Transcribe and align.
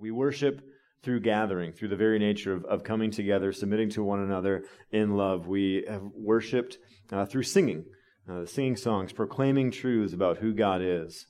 We 0.00 0.10
worship 0.10 0.62
through 1.02 1.20
gathering, 1.20 1.72
through 1.72 1.88
the 1.88 1.96
very 1.96 2.18
nature 2.18 2.54
of, 2.54 2.64
of 2.64 2.82
coming 2.82 3.10
together, 3.10 3.52
submitting 3.52 3.90
to 3.90 4.02
one 4.02 4.20
another 4.20 4.64
in 4.90 5.16
love. 5.16 5.46
We 5.46 5.84
have 5.88 6.02
worshiped 6.14 6.78
uh, 7.12 7.26
through 7.26 7.42
singing, 7.42 7.84
uh, 8.28 8.46
singing 8.46 8.76
songs, 8.76 9.12
proclaiming 9.12 9.70
truths 9.70 10.14
about 10.14 10.38
who 10.38 10.54
God 10.54 10.80
is, 10.82 11.26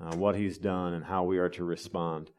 uh, 0.00 0.16
what 0.16 0.34
He's 0.34 0.58
done, 0.58 0.94
and 0.94 1.04
how 1.04 1.24
we 1.24 1.38
are 1.38 1.50
to 1.50 1.64
respond. 1.64 2.30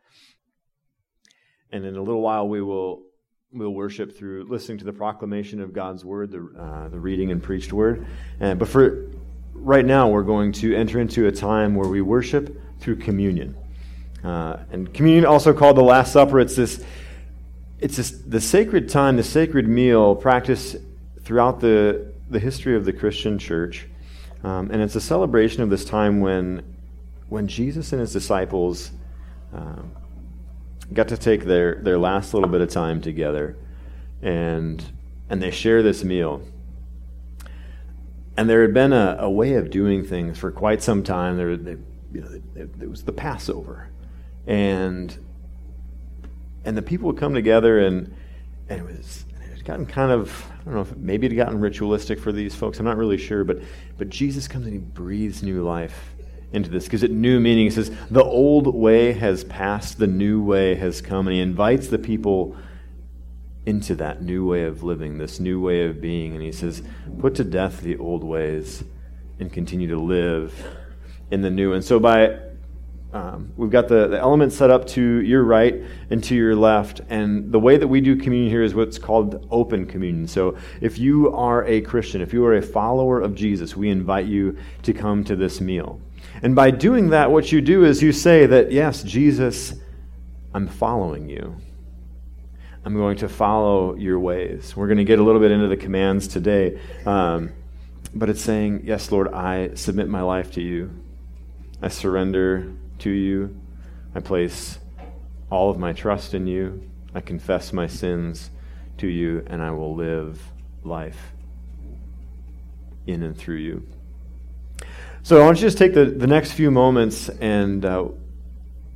And 1.71 1.85
in 1.85 1.95
a 1.95 2.01
little 2.01 2.21
while, 2.21 2.47
we 2.47 2.61
will 2.61 3.03
we'll 3.51 3.73
worship 3.73 4.15
through 4.15 4.45
listening 4.47 4.77
to 4.77 4.85
the 4.85 4.93
proclamation 4.93 5.59
of 5.59 5.73
God's 5.73 6.05
word, 6.05 6.31
the, 6.31 6.49
uh, 6.59 6.89
the 6.89 6.99
reading 6.99 7.31
and 7.31 7.41
preached 7.41 7.73
word. 7.73 8.05
but 8.39 8.67
for 8.67 9.09
right 9.53 9.85
now, 9.85 10.07
we're 10.07 10.23
going 10.23 10.51
to 10.53 10.75
enter 10.75 10.99
into 10.99 11.27
a 11.27 11.31
time 11.31 11.75
where 11.75 11.89
we 11.89 12.01
worship 12.01 12.61
through 12.79 12.97
communion. 12.97 13.55
Uh, 14.23 14.57
and 14.71 14.93
communion, 14.93 15.25
also 15.25 15.53
called 15.53 15.77
the 15.77 15.83
Last 15.83 16.11
Supper, 16.13 16.39
it's 16.39 16.55
this, 16.55 16.83
it's 17.79 17.97
this, 17.97 18.11
the 18.11 18.41
sacred 18.41 18.89
time, 18.89 19.15
the 19.15 19.23
sacred 19.23 19.67
meal 19.67 20.15
practiced 20.15 20.75
throughout 21.23 21.59
the, 21.59 22.11
the 22.29 22.39
history 22.39 22.75
of 22.75 22.85
the 22.85 22.91
Christian 22.91 23.39
church. 23.39 23.87
Um, 24.43 24.71
and 24.71 24.81
it's 24.81 24.95
a 24.95 25.01
celebration 25.01 25.63
of 25.63 25.69
this 25.69 25.85
time 25.85 26.19
when, 26.19 26.63
when 27.29 27.47
Jesus 27.47 27.91
and 27.93 28.01
his 28.01 28.11
disciples 28.11 28.91
um, 29.53 29.91
got 30.93 31.07
to 31.09 31.17
take 31.17 31.43
their, 31.45 31.75
their 31.75 31.97
last 31.97 32.33
little 32.33 32.49
bit 32.49 32.61
of 32.61 32.69
time 32.69 33.01
together 33.01 33.57
and, 34.21 34.83
and 35.29 35.41
they 35.41 35.51
share 35.51 35.81
this 35.81 36.03
meal. 36.03 36.41
And 38.35 38.49
there 38.49 38.61
had 38.61 38.73
been 38.73 38.93
a, 38.93 39.17
a 39.19 39.29
way 39.29 39.53
of 39.53 39.69
doing 39.69 40.05
things 40.05 40.37
for 40.37 40.51
quite 40.51 40.81
some 40.81 41.03
time. 41.03 41.35
There, 41.35 41.57
they, 41.57 41.77
you 42.13 42.21
know, 42.21 42.41
it, 42.55 42.69
it 42.81 42.89
was 42.89 43.03
the 43.03 43.11
Passover 43.11 43.89
and 44.49 45.15
and 46.65 46.75
the 46.75 46.81
people 46.81 47.07
would 47.07 47.17
come 47.17 47.33
together 47.33 47.79
and 47.79 48.13
and 48.67 48.79
it 48.81 48.83
was 48.83 49.25
it 49.45 49.57
had 49.57 49.63
gotten 49.63 49.85
kind 49.85 50.11
of 50.11 50.45
I 50.61 50.65
don't 50.65 50.73
know 50.73 50.81
if 50.81 50.97
maybe 50.97 51.27
it 51.27 51.31
had 51.31 51.37
gotten 51.37 51.61
ritualistic 51.61 52.19
for 52.19 52.31
these 52.31 52.53
folks. 52.53 52.79
I'm 52.79 52.85
not 52.85 52.97
really 52.97 53.17
sure, 53.17 53.43
but 53.43 53.61
but 53.97 54.09
Jesus 54.09 54.47
comes 54.47 54.65
and 54.65 54.73
he 54.73 54.79
breathes 54.79 55.41
new 55.43 55.63
life 55.63 56.15
into 56.51 56.69
this 56.69 56.85
because 56.85 57.03
it 57.03 57.11
new 57.11 57.39
meaning. 57.39 57.65
He 57.65 57.69
says 57.69 57.91
the 58.09 58.23
old 58.23 58.75
way 58.75 59.13
has 59.13 59.43
passed, 59.43 59.99
the 59.99 60.07
new 60.07 60.43
way 60.43 60.73
has 60.75 60.99
come, 60.99 61.27
and 61.27 61.35
he 61.35 61.41
invites 61.41 61.87
the 61.87 61.99
people 61.99 62.57
into 63.67 63.93
that 63.93 64.23
new 64.23 64.47
way 64.47 64.63
of 64.63 64.81
living, 64.81 65.19
this 65.19 65.39
new 65.39 65.61
way 65.61 65.85
of 65.85 66.01
being, 66.01 66.33
and 66.33 66.41
he 66.41 66.51
says, 66.51 66.81
put 67.19 67.35
to 67.35 67.43
death 67.43 67.81
the 67.81 67.95
old 67.97 68.23
ways 68.23 68.83
and 69.37 69.53
continue 69.53 69.87
to 69.87 69.99
live 69.99 70.55
in 71.29 71.41
the 71.41 71.51
new. 71.51 71.73
And 71.73 71.85
so 71.85 71.99
by 71.99 72.39
um, 73.11 73.51
we've 73.57 73.71
got 73.71 73.87
the, 73.87 74.07
the 74.07 74.19
elements 74.19 74.55
set 74.55 74.69
up 74.69 74.85
to 74.87 75.01
your 75.21 75.43
right 75.43 75.81
and 76.11 76.23
to 76.25 76.35
your 76.35 76.55
left. 76.55 77.01
And 77.09 77.51
the 77.51 77.59
way 77.59 77.77
that 77.77 77.87
we 77.87 78.01
do 78.01 78.15
communion 78.15 78.51
here 78.51 78.61
is 78.61 78.75
what's 78.75 78.99
called 78.99 79.47
open 79.49 79.87
communion. 79.87 80.27
So 80.27 80.57
if 80.79 80.99
you 80.99 81.33
are 81.33 81.65
a 81.65 81.81
Christian, 81.81 82.21
if 82.21 82.33
you 82.33 82.45
are 82.45 82.57
a 82.57 82.61
follower 82.61 83.19
of 83.19 83.33
Jesus, 83.33 83.75
we 83.75 83.89
invite 83.89 84.27
you 84.27 84.57
to 84.83 84.93
come 84.93 85.23
to 85.23 85.35
this 85.35 85.59
meal. 85.59 85.99
And 86.43 86.55
by 86.55 86.69
doing 86.69 87.09
that, 87.09 87.31
what 87.31 87.51
you 87.51 87.61
do 87.61 87.83
is 87.83 88.03
you 88.03 88.11
say 88.11 88.45
that, 88.45 88.71
yes, 88.71 89.01
Jesus, 89.01 89.73
I'm 90.53 90.67
following 90.67 91.29
you. 91.29 91.55
I'm 92.85 92.93
going 92.93 93.17
to 93.17 93.29
follow 93.29 93.95
your 93.95 94.19
ways. 94.19 94.75
We're 94.75 94.87
going 94.87 94.97
to 94.99 95.03
get 95.03 95.19
a 95.19 95.23
little 95.23 95.41
bit 95.41 95.51
into 95.51 95.67
the 95.67 95.77
commands 95.77 96.27
today. 96.27 96.79
Um, 97.05 97.51
but 98.13 98.29
it's 98.29 98.41
saying, 98.41 98.81
yes, 98.85 99.11
Lord, 99.11 99.27
I 99.33 99.73
submit 99.73 100.07
my 100.07 100.21
life 100.21 100.51
to 100.53 100.61
you. 100.61 100.91
I 101.81 101.87
surrender 101.89 102.73
to 102.99 103.09
you. 103.09 103.59
I 104.15 104.19
place 104.19 104.79
all 105.49 105.69
of 105.69 105.77
my 105.77 105.93
trust 105.93 106.33
in 106.33 106.47
you. 106.47 106.89
I 107.13 107.21
confess 107.21 107.73
my 107.73 107.87
sins 107.87 108.51
to 108.97 109.07
you, 109.07 109.43
and 109.47 109.61
I 109.61 109.71
will 109.71 109.95
live 109.95 110.41
life 110.83 111.33
in 113.07 113.23
and 113.23 113.35
through 113.35 113.57
you. 113.57 113.87
So 115.23 115.41
I 115.41 115.45
want 115.45 115.57
you 115.57 115.61
to 115.61 115.67
just 115.67 115.77
take 115.77 115.93
the, 115.93 116.05
the 116.05 116.27
next 116.27 116.53
few 116.53 116.71
moments 116.71 117.29
and 117.29 117.83
uh, 117.83 118.07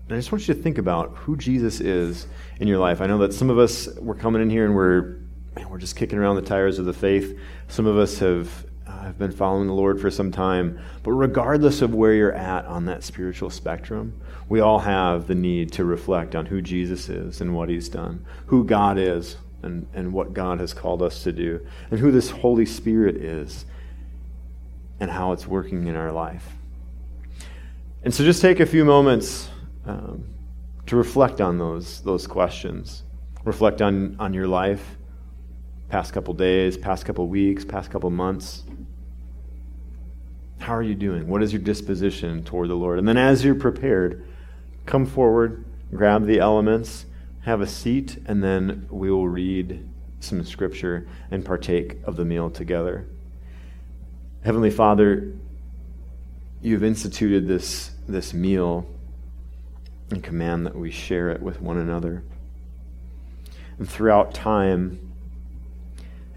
I 0.10 0.16
just 0.16 0.32
want 0.32 0.48
you 0.48 0.54
to 0.54 0.62
think 0.62 0.78
about 0.78 1.16
who 1.16 1.36
Jesus 1.36 1.80
is 1.80 2.28
in 2.60 2.68
your 2.68 2.78
life. 2.78 3.02
I 3.02 3.08
know 3.08 3.18
that 3.20 3.34
some 3.34 3.50
of 3.50 3.58
us, 3.58 3.88
we're 4.00 4.16
coming 4.16 4.42
in 4.42 4.50
here 4.50 4.66
and 4.66 4.76
we're, 4.76 5.18
man, 5.56 5.70
we're 5.70 5.80
just 5.80 5.96
kicking 5.96 6.18
around 6.18 6.36
the 6.36 6.42
tires 6.42 6.80
of 6.80 6.86
the 6.86 6.94
faith. 6.94 7.38
Some 7.68 7.86
of 7.86 7.98
us 7.98 8.20
have 8.20 8.66
I've 9.04 9.18
been 9.18 9.34
following 9.34 9.68
the 9.68 9.74
Lord 9.74 10.00
for 10.00 10.10
some 10.10 10.32
time. 10.32 10.80
But 11.04 11.12
regardless 11.12 11.82
of 11.82 11.94
where 11.94 12.14
you're 12.14 12.32
at 12.32 12.66
on 12.66 12.86
that 12.86 13.04
spiritual 13.04 13.50
spectrum, 13.50 14.20
we 14.48 14.62
all 14.62 14.80
have 14.80 15.28
the 15.28 15.36
need 15.36 15.74
to 15.74 15.84
reflect 15.84 16.36
on 16.36 16.46
who 16.46 16.62
Jesus 16.62 17.10
is 17.10 17.42
and 17.42 17.54
what 17.54 17.68
he's 17.68 17.90
done, 17.90 18.26
who 18.46 18.64
God 18.64 18.98
is 18.98 19.36
and, 19.62 19.88
and 19.94 20.14
what 20.14 20.34
God 20.34 20.60
has 20.60 20.74
called 20.74 21.02
us 21.02 21.24
to 21.24 21.34
do, 21.34 21.66
and 21.92 22.00
who 22.00 22.12
this 22.12 22.30
Holy 22.30 22.66
Spirit 22.66 23.18
is 23.18 23.66
and 25.00 25.12
how 25.12 25.34
it's 25.34 25.46
working 25.46 25.88
in 25.88 25.96
our 25.96 26.12
life. 26.12 26.48
And 28.04 28.14
so 28.14 28.24
just 28.24 28.42
take 28.42 28.62
a 28.62 28.66
few 28.66 28.86
moments 28.86 29.50
um, 29.86 30.26
to 30.86 30.96
reflect 30.96 31.42
on 31.42 31.58
those, 31.58 32.02
those 32.02 32.26
questions. 32.26 33.04
Reflect 33.44 33.82
on, 33.82 34.16
on 34.20 34.34
your 34.34 34.48
life, 34.48 34.98
past 35.90 36.14
couple 36.14 36.34
days, 36.34 36.78
past 36.78 37.06
couple 37.06 37.28
weeks, 37.28 37.66
past 37.66 37.92
couple 37.92 38.10
months. 38.10 38.64
How 40.64 40.78
are 40.78 40.82
you 40.82 40.96
doing? 40.96 41.28
What 41.28 41.44
is 41.44 41.52
your 41.52 41.62
disposition 41.62 42.42
toward 42.46 42.70
the 42.70 42.76
Lord? 42.76 42.98
And 42.98 43.06
then 43.06 43.18
as 43.18 43.44
you're 43.44 43.54
prepared, 43.54 44.26
come 44.86 45.06
forward, 45.06 45.66
grab 45.94 46.26
the 46.26 46.40
elements, 46.40 47.06
have 47.42 47.60
a 47.60 47.68
seat, 47.68 48.18
and 48.28 48.42
then 48.42 48.88
we 48.90 49.12
will 49.12 49.28
read 49.28 49.86
some 50.22 50.42
scripture 50.46 51.06
and 51.30 51.44
partake 51.44 51.98
of 52.06 52.16
the 52.16 52.24
meal 52.24 52.50
together. 52.50 53.06
Heavenly 54.46 54.72
Father, 54.72 55.34
you've 56.62 56.86
instituted 56.86 57.46
this, 57.46 57.92
this 58.08 58.34
meal 58.34 58.88
and 60.12 60.24
command 60.24 60.66
that 60.66 60.78
we 60.78 60.92
share 60.92 61.30
it 61.32 61.42
with 61.42 61.60
one 61.60 61.78
another. 61.78 62.24
And 63.80 63.90
throughout 63.90 64.34
time, 64.34 65.12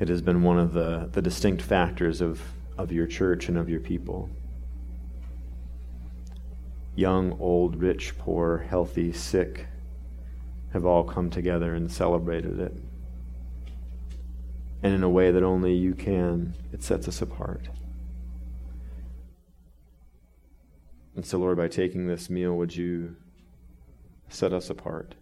it 0.00 0.08
has 0.08 0.20
been 0.20 0.42
one 0.42 0.58
of 0.58 0.72
the, 0.72 1.10
the 1.12 1.22
distinct 1.22 1.62
factors 1.62 2.20
of 2.20 2.42
of 2.78 2.92
your 2.92 3.06
church 3.06 3.48
and 3.48 3.56
of 3.56 3.68
your 3.68 3.80
people. 3.80 4.28
Young, 6.94 7.38
old, 7.40 7.76
rich, 7.76 8.16
poor, 8.18 8.58
healthy, 8.58 9.12
sick 9.12 9.66
have 10.72 10.84
all 10.84 11.04
come 11.04 11.30
together 11.30 11.74
and 11.74 11.90
celebrated 11.90 12.58
it. 12.58 12.76
And 14.82 14.94
in 14.94 15.02
a 15.02 15.08
way 15.08 15.30
that 15.30 15.42
only 15.42 15.74
you 15.74 15.94
can, 15.94 16.54
it 16.72 16.82
sets 16.82 17.08
us 17.08 17.22
apart. 17.22 17.68
And 21.14 21.24
so, 21.24 21.38
Lord, 21.38 21.56
by 21.56 21.68
taking 21.68 22.06
this 22.06 22.28
meal, 22.28 22.54
would 22.56 22.76
you 22.76 23.16
set 24.28 24.52
us 24.52 24.68
apart? 24.68 25.14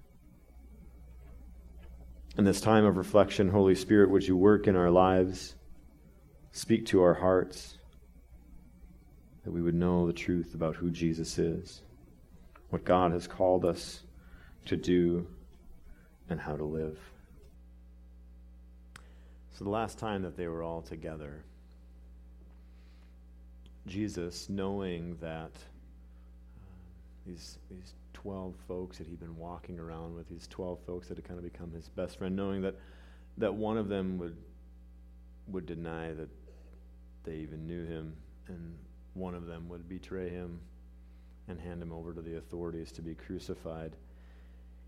In 2.36 2.44
this 2.44 2.60
time 2.60 2.84
of 2.84 2.96
reflection, 2.96 3.48
Holy 3.48 3.76
Spirit, 3.76 4.10
would 4.10 4.26
you 4.26 4.36
work 4.36 4.66
in 4.66 4.74
our 4.74 4.90
lives? 4.90 5.54
Speak 6.54 6.86
to 6.86 7.02
our 7.02 7.14
hearts, 7.14 7.78
that 9.42 9.50
we 9.50 9.60
would 9.60 9.74
know 9.74 10.06
the 10.06 10.12
truth 10.12 10.54
about 10.54 10.76
who 10.76 10.88
Jesus 10.88 11.36
is, 11.36 11.82
what 12.70 12.84
God 12.84 13.10
has 13.10 13.26
called 13.26 13.64
us 13.64 14.02
to 14.66 14.76
do, 14.76 15.26
and 16.30 16.40
how 16.40 16.56
to 16.56 16.64
live. 16.64 16.96
So, 19.58 19.64
the 19.64 19.70
last 19.70 19.98
time 19.98 20.22
that 20.22 20.36
they 20.36 20.46
were 20.46 20.62
all 20.62 20.80
together, 20.80 21.42
Jesus, 23.88 24.48
knowing 24.48 25.16
that 25.20 25.50
uh, 26.56 26.70
these, 27.26 27.58
these 27.68 27.94
12 28.14 28.54
folks 28.68 28.98
that 28.98 29.08
he'd 29.08 29.20
been 29.20 29.36
walking 29.36 29.80
around 29.80 30.14
with, 30.14 30.28
these 30.28 30.46
12 30.46 30.78
folks 30.86 31.08
that 31.08 31.16
had 31.18 31.24
kind 31.24 31.38
of 31.38 31.52
become 31.52 31.72
his 31.72 31.88
best 31.88 32.16
friend, 32.18 32.36
knowing 32.36 32.62
that, 32.62 32.76
that 33.38 33.52
one 33.52 33.76
of 33.76 33.88
them 33.88 34.18
would, 34.18 34.36
would 35.48 35.66
deny 35.66 36.12
that 36.12 36.28
they 37.24 37.36
even 37.36 37.66
knew 37.66 37.84
him, 37.84 38.14
and 38.48 38.76
one 39.14 39.34
of 39.34 39.46
them 39.46 39.68
would 39.68 39.88
betray 39.88 40.28
him 40.28 40.60
and 41.48 41.60
hand 41.60 41.82
him 41.82 41.92
over 41.92 42.12
to 42.12 42.20
the 42.20 42.36
authorities 42.36 42.92
to 42.92 43.02
be 43.02 43.14
crucified. 43.14 43.96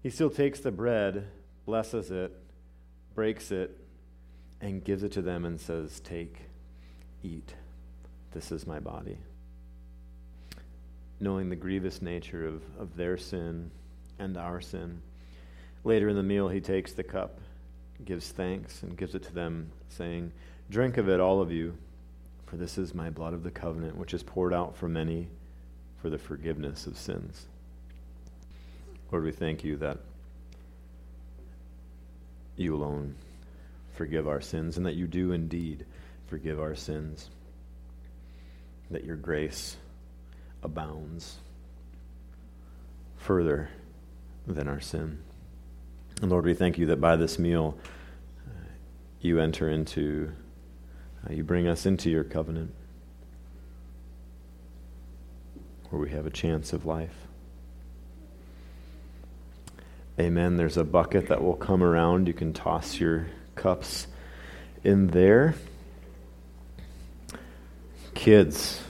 He 0.03 0.11
still 0.11 0.31
takes 0.31 0.61
the 0.61 0.71
bread, 0.71 1.27
blesses 1.65 2.11
it, 2.11 2.33
breaks 3.15 3.51
it, 3.51 3.77
and 4.61 4.85
gives 4.85 5.03
it 5.03 5.13
to 5.13 5.23
them 5.23 5.45
and 5.45 5.61
says, 5.61 6.01
Take, 6.01 6.43
eat. 7.23 7.55
This 8.33 8.53
is 8.53 8.67
my 8.67 8.81
body. 8.81 9.19
Knowing 11.21 11.49
the 11.49 11.57
grievous 11.57 12.03
nature 12.03 12.47
of, 12.47 12.63
of 12.79 12.97
their 12.97 13.17
sin 13.17 13.71
and 14.19 14.37
our 14.37 14.61
sin. 14.61 15.01
Later 15.85 16.09
in 16.09 16.17
the 16.17 16.23
meal, 16.23 16.49
he 16.49 16.61
takes 16.61 16.93
the 16.93 17.03
cup, 17.03 17.41
gives 18.05 18.31
thanks, 18.31 18.83
and 18.83 18.97
gives 18.97 19.15
it 19.15 19.23
to 19.25 19.33
them, 19.33 19.71
saying, 19.89 20.33
Drink 20.69 20.97
of 20.97 21.09
it, 21.09 21.21
all 21.21 21.41
of 21.41 21.53
you. 21.53 21.77
For 22.47 22.57
this 22.57 22.79
is 22.79 22.95
my 22.95 23.11
blood 23.11 23.35
of 23.35 23.43
the 23.43 23.51
covenant, 23.51 23.97
which 23.97 24.15
is 24.15 24.23
poured 24.23 24.55
out 24.55 24.77
for 24.77 24.89
many 24.89 25.29
for 26.01 26.11
the 26.11 26.19
forgiveness 26.19 26.87
of 26.87 26.97
sins. 26.97 27.47
Lord, 29.11 29.25
we 29.25 29.33
thank 29.33 29.65
you 29.65 29.77
that 29.79 29.99
you 32.57 32.75
alone 32.75 33.15
forgive 33.95 34.29
our 34.29 34.41
sins 34.41 34.77
and 34.77 34.87
that 34.87 34.95
you 34.95 35.07
do 35.07 35.33
indeed 35.33 35.87
forgive 36.29 36.61
our 36.61 36.75
sins, 36.75 37.31
that 38.91 39.05
your 39.05 39.17
grace 39.17 39.77
abounds 40.63 41.37
further 43.17 43.71
than 44.47 44.69
our 44.69 44.81
sin. 44.81 45.19
And 46.23 46.31
Lord, 46.31 46.45
we 46.45 46.55
thank 46.55 46.79
you 46.79 46.87
that 46.87 47.01
by 47.01 47.17
this 47.17 47.39
meal 47.39 47.77
uh, 48.47 48.51
you 49.21 49.41
enter 49.41 49.69
into, 49.69 50.33
you 51.31 51.43
bring 51.43 51.67
us 51.67 51.87
into 51.87 52.11
your 52.11 52.25
covenant 52.25 52.73
where 55.91 56.01
we 56.01 56.11
have 56.11 56.27
a 56.27 56.31
chance 56.31 56.73
of 56.73 56.85
life. 56.85 57.15
Amen. 60.19 60.57
There's 60.57 60.77
a 60.77 60.85
bucket 60.85 61.29
that 61.29 61.43
will 61.43 61.55
come 61.55 61.83
around. 61.83 62.27
You 62.27 62.35
can 62.35 62.53
toss 62.53 62.99
your 62.99 63.27
cups 63.55 64.07
in 64.83 65.09
there. 65.09 65.55
Kids, 68.15 68.83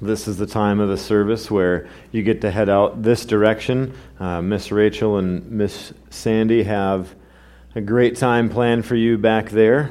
this 0.00 0.28
is 0.28 0.38
the 0.38 0.46
time 0.46 0.80
of 0.80 0.88
the 0.88 0.96
service 0.96 1.50
where 1.50 1.88
you 2.10 2.22
get 2.22 2.40
to 2.40 2.50
head 2.50 2.68
out 2.68 3.02
this 3.02 3.26
direction. 3.26 3.94
Uh, 4.18 4.40
Miss 4.40 4.72
Rachel 4.72 5.18
and 5.18 5.50
Miss 5.50 5.92
Sandy 6.08 6.62
have 6.62 7.14
a 7.74 7.80
great 7.80 8.16
time 8.16 8.48
planned 8.48 8.86
for 8.86 8.94
you 8.94 9.18
back 9.18 9.50
there. 9.50 9.90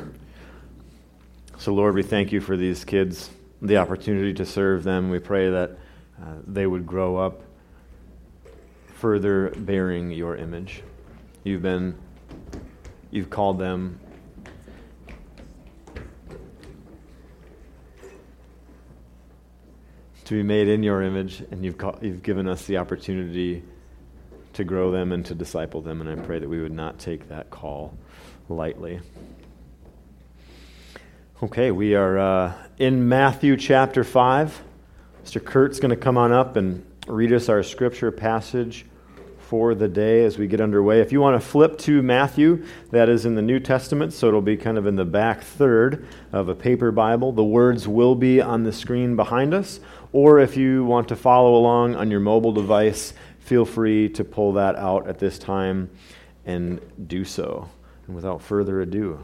So, 1.59 1.74
Lord, 1.74 1.95
we 1.95 2.04
thank 2.04 2.31
you 2.31 2.39
for 2.39 2.56
these 2.56 2.86
kids, 2.86 3.31
the 3.63 3.77
opportunity 3.77 4.31
to 4.36 4.45
serve 4.45 4.83
them. 4.83 5.09
We 5.09 5.18
pray 5.18 5.50
that 5.50 5.71
uh, 6.21 6.36
they 6.45 6.68
would 6.68 6.86
grow 6.86 7.18
up 7.18 7.42
further 8.94 9.50
bearing 9.57 10.12
your 10.12 10.36
image. 10.36 10.83
You've 11.44 11.63
been, 11.63 11.98
you've 13.09 13.31
called 13.31 13.57
them 13.57 14.00
to 20.25 20.33
be 20.36 20.44
made 20.44 20.68
in 20.68 20.83
your 20.83 21.01
image, 21.01 21.44
and 21.50 21.65
you've, 21.65 21.81
you've 22.04 22.21
given 22.21 22.48
us 22.48 22.65
the 22.65 22.77
opportunity 22.77 23.63
to 24.54 24.63
grow 24.63 24.92
them 24.92 25.12
and 25.12 25.25
to 25.25 25.33
disciple 25.33 25.81
them, 25.81 26.01
and 26.01 26.09
I 26.09 26.24
pray 26.24 26.38
that 26.38 26.48
we 26.48 26.62
would 26.62 26.71
not 26.71 27.00
take 27.00 27.30
that 27.30 27.50
call 27.50 27.98
lightly. 28.48 29.00
Okay, 31.43 31.69
we 31.69 31.93
are 31.93 32.17
uh, 32.17 32.53
in 32.79 33.07
Matthew 33.07 33.57
chapter 33.57 34.03
5. 34.03 34.59
Mr. 35.23 35.45
Kurt's 35.45 35.79
going 35.79 35.91
to 35.91 35.95
come 35.95 36.17
on 36.17 36.31
up 36.31 36.55
and 36.55 36.83
read 37.05 37.31
us 37.31 37.47
our 37.47 37.61
scripture 37.61 38.09
passage 38.09 38.87
for 39.37 39.75
the 39.75 39.87
day 39.87 40.25
as 40.25 40.39
we 40.39 40.47
get 40.47 40.59
underway. 40.59 40.99
If 40.99 41.11
you 41.11 41.21
want 41.21 41.39
to 41.39 41.47
flip 41.47 41.77
to 41.81 42.01
Matthew, 42.01 42.65
that 42.89 43.07
is 43.07 43.27
in 43.27 43.35
the 43.35 43.43
New 43.43 43.59
Testament, 43.59 44.13
so 44.13 44.27
it'll 44.27 44.41
be 44.41 44.57
kind 44.57 44.79
of 44.79 44.87
in 44.87 44.95
the 44.95 45.05
back 45.05 45.43
third 45.43 46.07
of 46.31 46.49
a 46.49 46.55
paper 46.55 46.91
Bible. 46.91 47.31
The 47.31 47.43
words 47.43 47.87
will 47.87 48.15
be 48.15 48.41
on 48.41 48.63
the 48.63 48.73
screen 48.73 49.15
behind 49.15 49.53
us. 49.53 49.79
Or 50.13 50.39
if 50.39 50.57
you 50.57 50.85
want 50.85 51.07
to 51.09 51.15
follow 51.15 51.53
along 51.53 51.95
on 51.95 52.09
your 52.09 52.19
mobile 52.19 52.51
device, 52.51 53.13
feel 53.41 53.63
free 53.63 54.09
to 54.09 54.23
pull 54.23 54.53
that 54.53 54.75
out 54.75 55.07
at 55.07 55.19
this 55.19 55.37
time 55.37 55.91
and 56.47 56.81
do 57.07 57.23
so. 57.23 57.69
And 58.07 58.15
without 58.15 58.41
further 58.41 58.81
ado, 58.81 59.23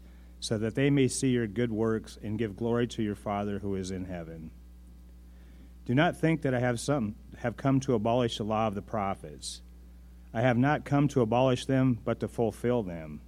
so 0.41 0.57
that 0.57 0.75
they 0.75 0.89
may 0.89 1.07
see 1.07 1.29
your 1.29 1.47
good 1.47 1.71
works 1.71 2.17
and 2.21 2.37
give 2.37 2.57
glory 2.57 2.87
to 2.87 3.03
your 3.03 3.15
Father 3.15 3.59
who 3.59 3.75
is 3.75 3.91
in 3.91 4.05
heaven. 4.05 4.49
Do 5.85 5.95
not 5.95 6.17
think 6.17 6.41
that 6.41 6.53
I 6.53 6.59
have 6.59 6.79
some 6.79 7.15
have 7.37 7.55
come 7.55 7.79
to 7.81 7.93
abolish 7.93 8.37
the 8.37 8.43
law 8.43 8.67
of 8.67 8.75
the 8.75 8.81
prophets. 8.81 9.61
I 10.33 10.41
have 10.41 10.57
not 10.57 10.83
come 10.83 11.07
to 11.09 11.21
abolish 11.21 11.65
them, 11.65 11.99
but 12.03 12.19
to 12.19 12.27
fulfill 12.27 12.81
them. 12.81 13.21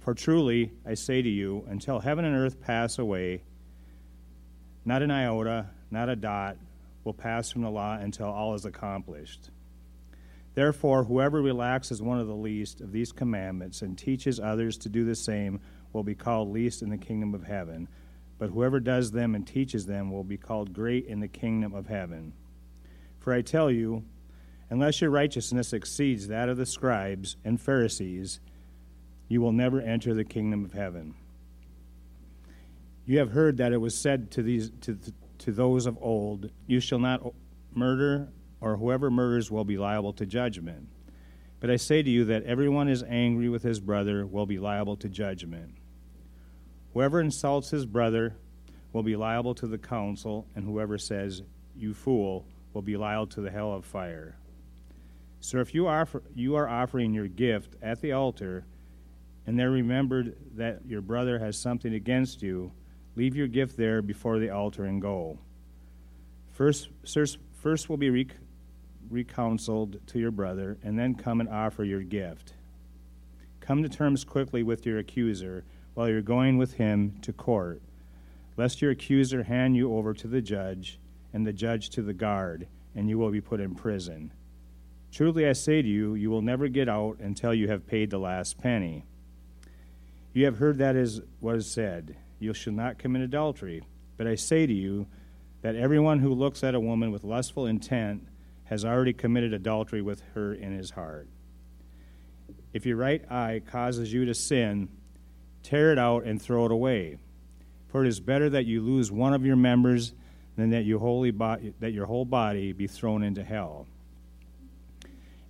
For 0.00 0.14
truly, 0.14 0.72
I 0.86 0.94
say 0.94 1.22
to 1.22 1.28
you, 1.28 1.64
until 1.68 2.00
heaven 2.00 2.26
and 2.26 2.36
earth 2.36 2.60
pass 2.60 2.98
away, 2.98 3.42
not 4.84 5.02
an 5.02 5.10
iota, 5.10 5.70
not 5.90 6.10
a 6.10 6.16
dot 6.16 6.58
will 7.04 7.14
pass 7.14 7.50
from 7.50 7.62
the 7.62 7.70
law 7.70 7.96
until 7.96 8.26
all 8.26 8.54
is 8.54 8.66
accomplished. 8.66 9.50
Therefore, 10.54 11.04
whoever 11.04 11.40
relaxes 11.40 12.02
one 12.02 12.20
of 12.20 12.26
the 12.26 12.34
least 12.34 12.80
of 12.82 12.92
these 12.92 13.12
commandments 13.12 13.80
and 13.80 13.96
teaches 13.96 14.38
others 14.38 14.76
to 14.78 14.88
do 14.90 15.04
the 15.04 15.16
same 15.16 15.60
will 15.94 16.02
be 16.04 16.14
called 16.14 16.50
least 16.50 16.82
in 16.82 16.90
the 16.90 16.98
kingdom 16.98 17.34
of 17.34 17.44
heaven 17.44 17.88
but 18.38 18.50
whoever 18.50 18.80
does 18.80 19.10
them 19.10 19.34
and 19.34 19.46
teaches 19.46 19.86
them 19.86 20.10
will 20.10 20.24
be 20.24 20.36
called 20.36 20.72
great 20.72 21.06
in 21.06 21.20
the 21.20 21.28
kingdom 21.28 21.74
of 21.74 21.86
heaven. 21.86 22.32
For 23.20 23.32
I 23.32 23.42
tell 23.42 23.70
you, 23.70 24.04
unless 24.70 25.00
your 25.00 25.10
righteousness 25.10 25.72
exceeds 25.72 26.28
that 26.28 26.48
of 26.48 26.56
the 26.56 26.66
scribes 26.66 27.36
and 27.44 27.60
Pharisees, 27.60 28.40
you 29.28 29.40
will 29.40 29.52
never 29.52 29.80
enter 29.80 30.14
the 30.14 30.24
kingdom 30.24 30.64
of 30.64 30.72
heaven. 30.72 31.14
You 33.06 33.18
have 33.18 33.30
heard 33.30 33.58
that 33.58 33.72
it 33.72 33.78
was 33.78 33.94
said 33.94 34.30
to 34.32 34.42
these 34.42 34.70
to, 34.82 34.98
to 35.38 35.52
those 35.52 35.86
of 35.86 35.96
old, 36.00 36.50
You 36.66 36.80
shall 36.80 36.98
not 36.98 37.22
murder, 37.72 38.28
or 38.60 38.76
whoever 38.76 39.10
murders 39.10 39.50
will 39.50 39.64
be 39.64 39.78
liable 39.78 40.12
to 40.14 40.26
judgment. 40.26 40.88
But 41.60 41.70
I 41.70 41.76
say 41.76 42.02
to 42.02 42.10
you 42.10 42.24
that 42.26 42.44
everyone 42.44 42.88
is 42.88 43.02
angry 43.02 43.48
with 43.48 43.62
his 43.62 43.80
brother 43.80 44.26
will 44.26 44.46
be 44.46 44.58
liable 44.58 44.96
to 44.98 45.08
judgment. 45.08 45.76
Whoever 46.94 47.20
insults 47.20 47.70
his 47.70 47.86
brother 47.86 48.36
will 48.92 49.02
be 49.02 49.16
liable 49.16 49.54
to 49.56 49.66
the 49.66 49.78
council, 49.78 50.46
and 50.54 50.64
whoever 50.64 50.96
says, 50.96 51.42
You 51.76 51.92
fool, 51.92 52.46
will 52.72 52.82
be 52.82 52.96
liable 52.96 53.26
to 53.26 53.40
the 53.40 53.50
hell 53.50 53.72
of 53.72 53.84
fire. 53.84 54.36
So 55.40 55.58
if 55.58 55.74
you, 55.74 55.88
offer, 55.88 56.22
you 56.34 56.54
are 56.54 56.68
offering 56.68 57.12
your 57.12 57.26
gift 57.26 57.74
at 57.82 58.00
the 58.00 58.12
altar, 58.12 58.64
and 59.44 59.58
there 59.58 59.72
remembered 59.72 60.36
that 60.54 60.86
your 60.86 61.00
brother 61.00 61.40
has 61.40 61.60
something 61.60 61.92
against 61.92 62.42
you, 62.42 62.70
leave 63.16 63.34
your 63.34 63.48
gift 63.48 63.76
there 63.76 64.00
before 64.00 64.38
the 64.38 64.50
altar 64.50 64.84
and 64.84 65.02
go. 65.02 65.38
First, 66.52 66.90
first 67.04 67.88
will 67.88 67.96
be 67.96 68.10
rec- 68.10 68.36
reconciled 69.10 69.98
to 70.06 70.20
your 70.20 70.30
brother, 70.30 70.78
and 70.84 70.96
then 70.96 71.16
come 71.16 71.40
and 71.40 71.48
offer 71.48 71.82
your 71.82 72.02
gift. 72.02 72.54
Come 73.58 73.82
to 73.82 73.88
terms 73.88 74.22
quickly 74.22 74.62
with 74.62 74.86
your 74.86 74.98
accuser 74.98 75.64
while 75.94 76.08
you're 76.08 76.20
going 76.20 76.58
with 76.58 76.74
him 76.74 77.16
to 77.22 77.32
court, 77.32 77.80
lest 78.56 78.82
your 78.82 78.90
accuser 78.90 79.44
hand 79.44 79.76
you 79.76 79.96
over 79.96 80.12
to 80.14 80.28
the 80.28 80.42
judge, 80.42 80.98
and 81.32 81.46
the 81.46 81.52
judge 81.52 81.90
to 81.90 82.02
the 82.02 82.12
guard, 82.12 82.66
and 82.94 83.08
you 83.08 83.18
will 83.18 83.30
be 83.30 83.40
put 83.40 83.60
in 83.60 83.74
prison. 83.74 84.30
Truly 85.10 85.48
I 85.48 85.52
say 85.52 85.82
to 85.82 85.88
you, 85.88 86.14
you 86.14 86.30
will 86.30 86.42
never 86.42 86.68
get 86.68 86.88
out 86.88 87.18
until 87.20 87.54
you 87.54 87.68
have 87.68 87.86
paid 87.86 88.10
the 88.10 88.18
last 88.18 88.58
penny. 88.58 89.04
You 90.32 90.44
have 90.46 90.58
heard 90.58 90.78
that 90.78 90.96
is 90.96 91.20
was 91.40 91.70
said, 91.70 92.16
You 92.40 92.52
shall 92.52 92.72
not 92.72 92.98
commit 92.98 93.22
adultery. 93.22 93.84
But 94.16 94.26
I 94.26 94.34
say 94.34 94.66
to 94.66 94.72
you 94.72 95.06
that 95.62 95.76
everyone 95.76 96.20
who 96.20 96.34
looks 96.34 96.62
at 96.62 96.74
a 96.74 96.80
woman 96.80 97.10
with 97.10 97.24
lustful 97.24 97.66
intent 97.66 98.26
has 98.64 98.84
already 98.84 99.12
committed 99.12 99.52
adultery 99.52 100.02
with 100.02 100.22
her 100.34 100.52
in 100.52 100.76
his 100.76 100.90
heart. 100.90 101.28
If 102.72 102.86
your 102.86 102.96
right 102.96 103.24
eye 103.30 103.62
causes 103.64 104.12
you 104.12 104.24
to 104.24 104.34
sin, 104.34 104.88
tear 105.64 105.90
it 105.90 105.98
out 105.98 106.22
and 106.22 106.40
throw 106.40 106.66
it 106.66 106.70
away. 106.70 107.18
For 107.88 108.04
it 108.04 108.08
is 108.08 108.20
better 108.20 108.48
that 108.50 108.66
you 108.66 108.80
lose 108.80 109.10
one 109.10 109.34
of 109.34 109.44
your 109.44 109.56
members 109.56 110.14
than 110.56 110.70
that, 110.70 110.84
you 110.84 110.98
bo- 110.98 111.72
that 111.80 111.92
your 111.92 112.06
whole 112.06 112.24
body 112.24 112.72
be 112.72 112.86
thrown 112.86 113.24
into 113.24 113.42
hell. 113.42 113.86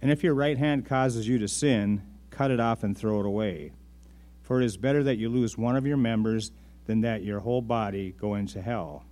And 0.01 0.11
if 0.11 0.23
your 0.23 0.35
right 0.35 0.57
hand 0.57 0.87
causes 0.87 1.29
you 1.29 1.39
to 1.39 1.49
sin, 1.49 2.03
cut 2.31 2.51
it 2.51 2.61
off 2.61 2.83
and 2.83 2.97
throw 2.97 3.21
it 3.21 3.27
away. 3.27 3.73
For 4.43 4.61
it 4.61 4.65
is 4.65 4.77
better 4.77 5.03
that 5.03 5.17
you 5.17 5.29
lose 5.29 5.59
one 5.59 5.77
of 5.77 5.87
your 5.87 5.97
members 5.97 6.53
than 6.87 7.01
that 7.01 7.23
your 7.23 7.41
whole 7.41 7.63
body 7.63 8.15
go 8.19 8.35
into 8.35 8.61
hell. 8.61 9.05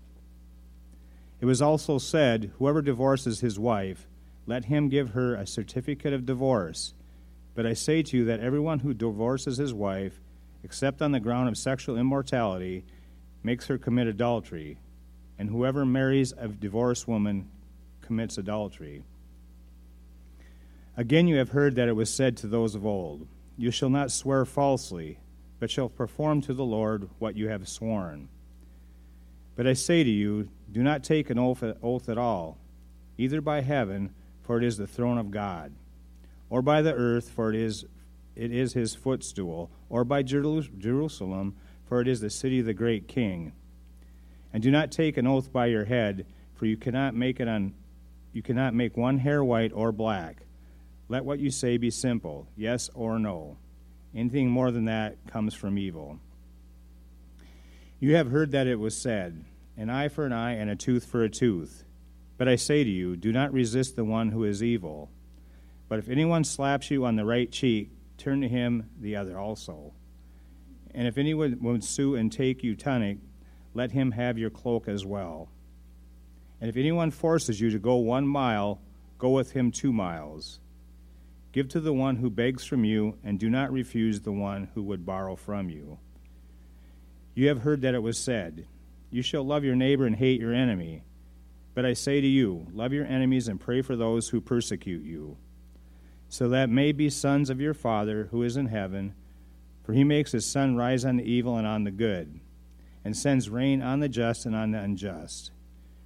It 1.40 1.46
was 1.46 1.62
also 1.62 1.98
said, 1.98 2.52
Whoever 2.58 2.82
divorces 2.82 3.40
his 3.40 3.58
wife, 3.58 4.06
let 4.46 4.66
him 4.66 4.88
give 4.88 5.10
her 5.10 5.34
a 5.34 5.46
certificate 5.46 6.12
of 6.12 6.26
divorce. 6.26 6.94
But 7.54 7.66
I 7.66 7.72
say 7.72 8.02
to 8.02 8.16
you 8.18 8.24
that 8.26 8.40
everyone 8.40 8.80
who 8.80 8.94
divorces 8.94 9.56
his 9.56 9.74
wife, 9.74 10.20
except 10.62 11.02
on 11.02 11.12
the 11.12 11.20
ground 11.20 11.48
of 11.48 11.56
sexual 11.56 11.96
immorality, 11.96 12.84
makes 13.42 13.66
her 13.66 13.78
commit 13.78 14.06
adultery, 14.06 14.78
and 15.38 15.50
whoever 15.50 15.84
marries 15.84 16.32
a 16.38 16.48
divorced 16.48 17.08
woman 17.08 17.48
commits 18.00 18.38
adultery. 18.38 19.02
Again, 20.96 21.26
you 21.26 21.36
have 21.36 21.50
heard 21.50 21.74
that 21.76 21.88
it 21.88 21.96
was 21.96 22.12
said 22.12 22.36
to 22.38 22.46
those 22.46 22.74
of 22.74 22.84
old, 22.84 23.26
You 23.56 23.70
shall 23.70 23.90
not 23.90 24.12
swear 24.12 24.44
falsely, 24.44 25.18
but 25.58 25.70
shall 25.70 25.88
perform 25.88 26.42
to 26.42 26.54
the 26.54 26.64
Lord 26.64 27.08
what 27.18 27.36
you 27.36 27.48
have 27.48 27.68
sworn. 27.68 28.28
But 29.56 29.66
I 29.66 29.72
say 29.72 30.04
to 30.04 30.10
you, 30.10 30.48
do 30.70 30.82
not 30.82 31.04
take 31.04 31.30
an 31.30 31.38
oath 31.38 32.08
at 32.08 32.18
all, 32.18 32.58
either 33.18 33.40
by 33.40 33.60
heaven, 33.60 34.12
for 34.42 34.58
it 34.58 34.64
is 34.64 34.76
the 34.76 34.86
throne 34.86 35.18
of 35.18 35.30
God, 35.30 35.72
or 36.50 36.62
by 36.62 36.82
the 36.82 36.94
earth, 36.94 37.30
for 37.30 37.50
it 37.50 37.56
is, 37.56 37.84
it 38.34 38.52
is 38.52 38.72
his 38.72 38.94
footstool, 38.94 39.70
or 39.88 40.04
by 40.04 40.22
Jerusalem, 40.22 41.56
for 41.84 42.00
it 42.00 42.08
is 42.08 42.20
the 42.20 42.30
city 42.30 42.60
of 42.60 42.66
the 42.66 42.74
great 42.74 43.08
king. 43.08 43.52
And 44.52 44.62
do 44.62 44.70
not 44.70 44.92
take 44.92 45.16
an 45.16 45.26
oath 45.26 45.52
by 45.52 45.66
your 45.66 45.84
head, 45.84 46.26
for 46.54 46.66
you 46.66 46.76
cannot 46.76 47.14
make 47.14 47.40
it 47.40 47.48
on 47.48 47.74
you 48.32 48.40
cannot 48.40 48.72
make 48.72 48.96
one 48.96 49.18
hair 49.18 49.44
white 49.44 49.72
or 49.74 49.92
black. 49.92 50.38
Let 51.08 51.26
what 51.26 51.38
you 51.38 51.50
say 51.50 51.76
be 51.76 51.90
simple, 51.90 52.48
yes 52.56 52.88
or 52.94 53.18
no. 53.18 53.58
Anything 54.14 54.50
more 54.50 54.70
than 54.70 54.86
that 54.86 55.18
comes 55.26 55.52
from 55.52 55.76
evil. 55.76 56.18
You 58.00 58.16
have 58.16 58.30
heard 58.30 58.52
that 58.52 58.66
it 58.66 58.80
was 58.80 58.96
said, 58.96 59.44
An 59.76 59.90
eye 59.90 60.08
for 60.08 60.24
an 60.24 60.32
eye 60.32 60.54
and 60.54 60.70
a 60.70 60.76
tooth 60.76 61.04
for 61.04 61.22
a 61.22 61.28
tooth. 61.28 61.84
But 62.38 62.48
I 62.48 62.56
say 62.56 62.82
to 62.82 62.90
you, 62.90 63.16
do 63.16 63.32
not 63.32 63.52
resist 63.52 63.94
the 63.94 64.04
one 64.04 64.30
who 64.30 64.44
is 64.44 64.62
evil. 64.62 65.10
But 65.88 65.98
if 65.98 66.08
anyone 66.08 66.44
slaps 66.44 66.90
you 66.90 67.04
on 67.04 67.16
the 67.16 67.24
right 67.24 67.52
cheek, 67.52 67.90
turn 68.22 68.40
to 68.40 68.48
him 68.48 68.88
the 69.00 69.16
other 69.16 69.38
also. 69.38 69.92
And 70.94 71.08
if 71.08 71.18
anyone 71.18 71.58
would 71.60 71.82
sue 71.82 72.14
and 72.14 72.30
take 72.30 72.62
you 72.62 72.76
tunic, 72.76 73.18
let 73.74 73.92
him 73.92 74.12
have 74.12 74.38
your 74.38 74.50
cloak 74.50 74.86
as 74.88 75.04
well. 75.04 75.48
And 76.60 76.68
if 76.68 76.76
anyone 76.76 77.10
forces 77.10 77.60
you 77.60 77.70
to 77.70 77.78
go 77.78 77.96
one 77.96 78.26
mile, 78.26 78.80
go 79.18 79.30
with 79.30 79.52
him 79.52 79.72
two 79.72 79.92
miles. 79.92 80.60
Give 81.50 81.68
to 81.68 81.80
the 81.80 81.92
one 81.92 82.16
who 82.16 82.30
begs 82.30 82.64
from 82.64 82.84
you, 82.84 83.18
and 83.24 83.38
do 83.38 83.50
not 83.50 83.72
refuse 83.72 84.20
the 84.20 84.32
one 84.32 84.68
who 84.74 84.82
would 84.84 85.04
borrow 85.04 85.34
from 85.34 85.68
you. 85.68 85.98
You 87.34 87.48
have 87.48 87.62
heard 87.62 87.82
that 87.82 87.94
it 87.94 88.02
was 88.02 88.18
said, 88.18 88.66
You 89.10 89.22
shall 89.22 89.44
love 89.44 89.64
your 89.64 89.76
neighbor 89.76 90.06
and 90.06 90.16
hate 90.16 90.40
your 90.40 90.54
enemy. 90.54 91.02
But 91.74 91.86
I 91.86 91.94
say 91.94 92.20
to 92.20 92.26
you, 92.26 92.66
love 92.72 92.92
your 92.92 93.06
enemies 93.06 93.48
and 93.48 93.58
pray 93.58 93.82
for 93.82 93.96
those 93.96 94.28
who 94.28 94.40
persecute 94.40 95.04
you, 95.04 95.38
so 96.32 96.48
that 96.48 96.70
may 96.70 96.92
be 96.92 97.10
sons 97.10 97.50
of 97.50 97.60
your 97.60 97.74
Father 97.74 98.28
who 98.30 98.42
is 98.42 98.56
in 98.56 98.64
heaven, 98.64 99.12
for 99.84 99.92
he 99.92 100.02
makes 100.02 100.32
his 100.32 100.46
sun 100.46 100.74
rise 100.74 101.04
on 101.04 101.18
the 101.18 101.30
evil 101.30 101.58
and 101.58 101.66
on 101.66 101.84
the 101.84 101.90
good, 101.90 102.40
and 103.04 103.14
sends 103.14 103.50
rain 103.50 103.82
on 103.82 104.00
the 104.00 104.08
just 104.08 104.46
and 104.46 104.56
on 104.56 104.70
the 104.70 104.78
unjust. 104.78 105.50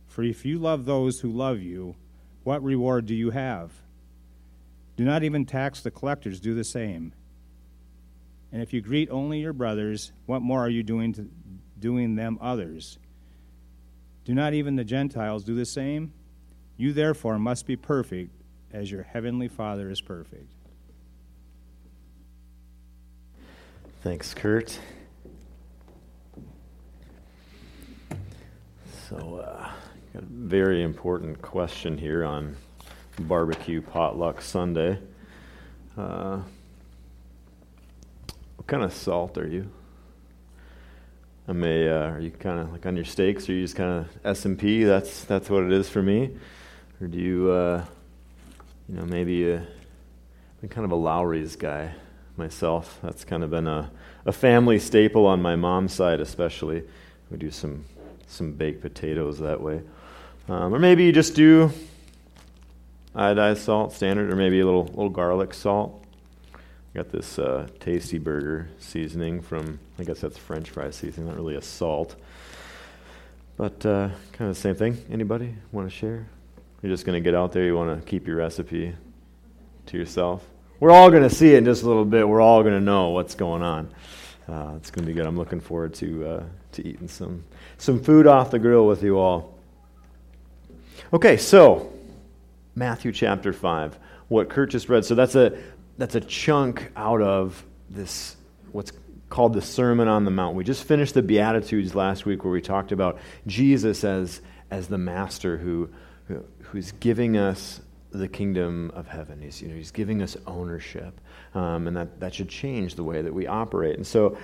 For 0.08 0.24
if 0.24 0.44
you 0.44 0.58
love 0.58 0.84
those 0.84 1.20
who 1.20 1.30
love 1.30 1.60
you, 1.60 1.94
what 2.42 2.60
reward 2.64 3.06
do 3.06 3.14
you 3.14 3.30
have? 3.30 3.70
Do 4.96 5.04
not 5.04 5.22
even 5.22 5.46
tax 5.46 5.80
the 5.80 5.92
collectors 5.92 6.40
do 6.40 6.56
the 6.56 6.64
same. 6.64 7.12
And 8.50 8.60
if 8.60 8.72
you 8.72 8.80
greet 8.80 9.08
only 9.10 9.38
your 9.38 9.52
brothers, 9.52 10.10
what 10.26 10.42
more 10.42 10.58
are 10.58 10.68
you 10.68 10.82
doing 10.82 11.12
to 11.12 11.28
doing 11.78 12.16
them 12.16 12.36
others? 12.40 12.98
Do 14.24 14.34
not 14.34 14.54
even 14.54 14.74
the 14.74 14.82
Gentiles 14.82 15.44
do 15.44 15.54
the 15.54 15.64
same? 15.64 16.12
You 16.76 16.92
therefore 16.92 17.38
must 17.38 17.64
be 17.64 17.76
perfect 17.76 18.32
as 18.76 18.90
your 18.90 19.04
heavenly 19.04 19.48
Father 19.48 19.90
is 19.90 20.02
perfect. 20.02 20.52
Thanks, 24.02 24.34
Kurt. 24.34 24.78
So, 29.08 29.36
uh, 29.36 29.70
got 30.12 30.22
a 30.22 30.26
very 30.26 30.82
important 30.82 31.40
question 31.40 31.96
here 31.96 32.22
on 32.22 32.54
barbecue 33.20 33.80
potluck 33.80 34.42
Sunday. 34.42 34.98
Uh, 35.96 36.42
what 38.56 38.66
kind 38.66 38.84
of 38.84 38.92
salt 38.92 39.38
are 39.38 39.48
you? 39.48 39.70
I 41.48 41.52
may, 41.52 41.88
uh, 41.88 42.10
are 42.10 42.20
you 42.20 42.30
kind 42.30 42.60
of 42.60 42.72
like 42.72 42.84
on 42.84 42.94
your 42.94 43.06
steaks? 43.06 43.48
Or 43.48 43.52
are 43.52 43.54
you 43.54 43.62
just 43.62 43.76
kind 43.76 44.00
of 44.00 44.08
S 44.22 44.44
and 44.44 44.58
P? 44.58 44.84
That's 44.84 45.24
that's 45.24 45.48
what 45.48 45.62
it 45.62 45.72
is 45.72 45.88
for 45.88 46.02
me. 46.02 46.36
Or 47.00 47.06
do 47.06 47.18
you, 47.18 47.50
uh, 47.50 47.84
you 48.88 48.96
know, 48.96 49.04
maybe 49.04 49.52
uh, 49.52 49.60
been 50.60 50.70
kind 50.70 50.84
of 50.84 50.92
a 50.92 50.96
Lawry's 50.96 51.56
guy 51.56 51.92
myself. 52.36 52.98
That's 53.02 53.24
kind 53.24 53.42
of 53.42 53.50
been 53.50 53.66
a, 53.66 53.90
a 54.24 54.32
family 54.32 54.78
staple 54.78 55.26
on 55.26 55.42
my 55.42 55.56
mom's 55.56 55.92
side, 55.92 56.20
especially. 56.20 56.84
We 57.30 57.38
do 57.38 57.50
some 57.50 57.84
some 58.28 58.52
baked 58.52 58.82
potatoes 58.82 59.38
that 59.38 59.60
way, 59.60 59.82
um, 60.48 60.74
or 60.74 60.78
maybe 60.78 61.04
you 61.04 61.12
just 61.12 61.34
do 61.34 61.72
iodized 63.14 63.58
salt, 63.58 63.92
standard, 63.92 64.32
or 64.32 64.36
maybe 64.36 64.60
a 64.60 64.64
little 64.64 64.84
little 64.84 65.10
garlic 65.10 65.54
salt. 65.54 66.04
Got 66.94 67.10
this 67.10 67.38
uh, 67.38 67.68
tasty 67.78 68.18
burger 68.18 68.68
seasoning 68.78 69.42
from, 69.42 69.78
I 69.98 70.04
guess 70.04 70.20
that's 70.20 70.38
French 70.38 70.70
fry 70.70 70.90
seasoning, 70.90 71.28
not 71.28 71.36
really 71.36 71.56
a 71.56 71.60
salt, 71.60 72.16
but 73.58 73.84
uh, 73.84 74.08
kind 74.32 74.48
of 74.48 74.54
the 74.56 74.60
same 74.60 74.76
thing. 74.76 75.04
Anybody 75.10 75.54
want 75.72 75.90
to 75.90 75.94
share? 75.94 76.26
You're 76.82 76.92
just 76.92 77.04
going 77.04 77.22
to 77.22 77.24
get 77.24 77.34
out 77.34 77.52
there. 77.52 77.64
You 77.64 77.76
want 77.76 78.00
to 78.00 78.06
keep 78.08 78.26
your 78.26 78.36
recipe 78.36 78.94
to 79.86 79.96
yourself. 79.96 80.44
We're 80.78 80.90
all 80.90 81.10
going 81.10 81.22
to 81.22 81.30
see 81.30 81.54
it 81.54 81.58
in 81.58 81.64
just 81.64 81.82
a 81.82 81.86
little 81.86 82.04
bit. 82.04 82.28
We're 82.28 82.40
all 82.40 82.62
going 82.62 82.74
to 82.74 82.80
know 82.80 83.10
what's 83.10 83.34
going 83.34 83.62
on. 83.62 83.94
Uh, 84.48 84.74
it's 84.76 84.90
going 84.90 85.04
to 85.04 85.12
be 85.12 85.14
good. 85.14 85.26
I'm 85.26 85.36
looking 85.36 85.60
forward 85.60 85.94
to 85.94 86.26
uh, 86.28 86.44
to 86.72 86.86
eating 86.86 87.08
some 87.08 87.44
some 87.78 88.02
food 88.02 88.26
off 88.26 88.50
the 88.50 88.58
grill 88.58 88.86
with 88.86 89.02
you 89.02 89.18
all. 89.18 89.56
Okay, 91.12 91.36
so 91.36 91.92
Matthew 92.74 93.10
chapter 93.10 93.52
5, 93.52 93.98
what 94.28 94.48
Kurt 94.48 94.70
just 94.70 94.88
read. 94.88 95.04
So 95.04 95.14
that's 95.14 95.34
a, 95.34 95.58
that's 95.98 96.14
a 96.14 96.20
chunk 96.20 96.92
out 96.94 97.22
of 97.22 97.64
this, 97.88 98.36
what's 98.72 98.92
called 99.30 99.54
the 99.54 99.62
Sermon 99.62 100.08
on 100.08 100.24
the 100.24 100.30
Mount. 100.30 100.56
We 100.56 100.64
just 100.64 100.84
finished 100.84 101.14
the 101.14 101.22
Beatitudes 101.22 101.94
last 101.94 102.26
week 102.26 102.44
where 102.44 102.52
we 102.52 102.60
talked 102.60 102.92
about 102.92 103.18
Jesus 103.46 104.04
as, 104.04 104.40
as 104.70 104.88
the 104.88 104.98
master 104.98 105.56
who 105.56 105.88
who's 106.70 106.92
giving 106.92 107.36
us 107.36 107.80
the 108.10 108.28
kingdom 108.28 108.90
of 108.94 109.06
heaven. 109.06 109.40
He's, 109.40 109.60
you 109.60 109.68
know, 109.68 109.74
he's 109.74 109.90
giving 109.90 110.22
us 110.22 110.36
ownership. 110.46 111.20
Um, 111.54 111.86
and 111.86 111.96
that, 111.96 112.20
that 112.20 112.34
should 112.34 112.48
change 112.48 112.94
the 112.94 113.04
way 113.04 113.22
that 113.22 113.32
we 113.32 113.46
operate. 113.46 113.96
And 113.96 114.06
so, 114.06 114.36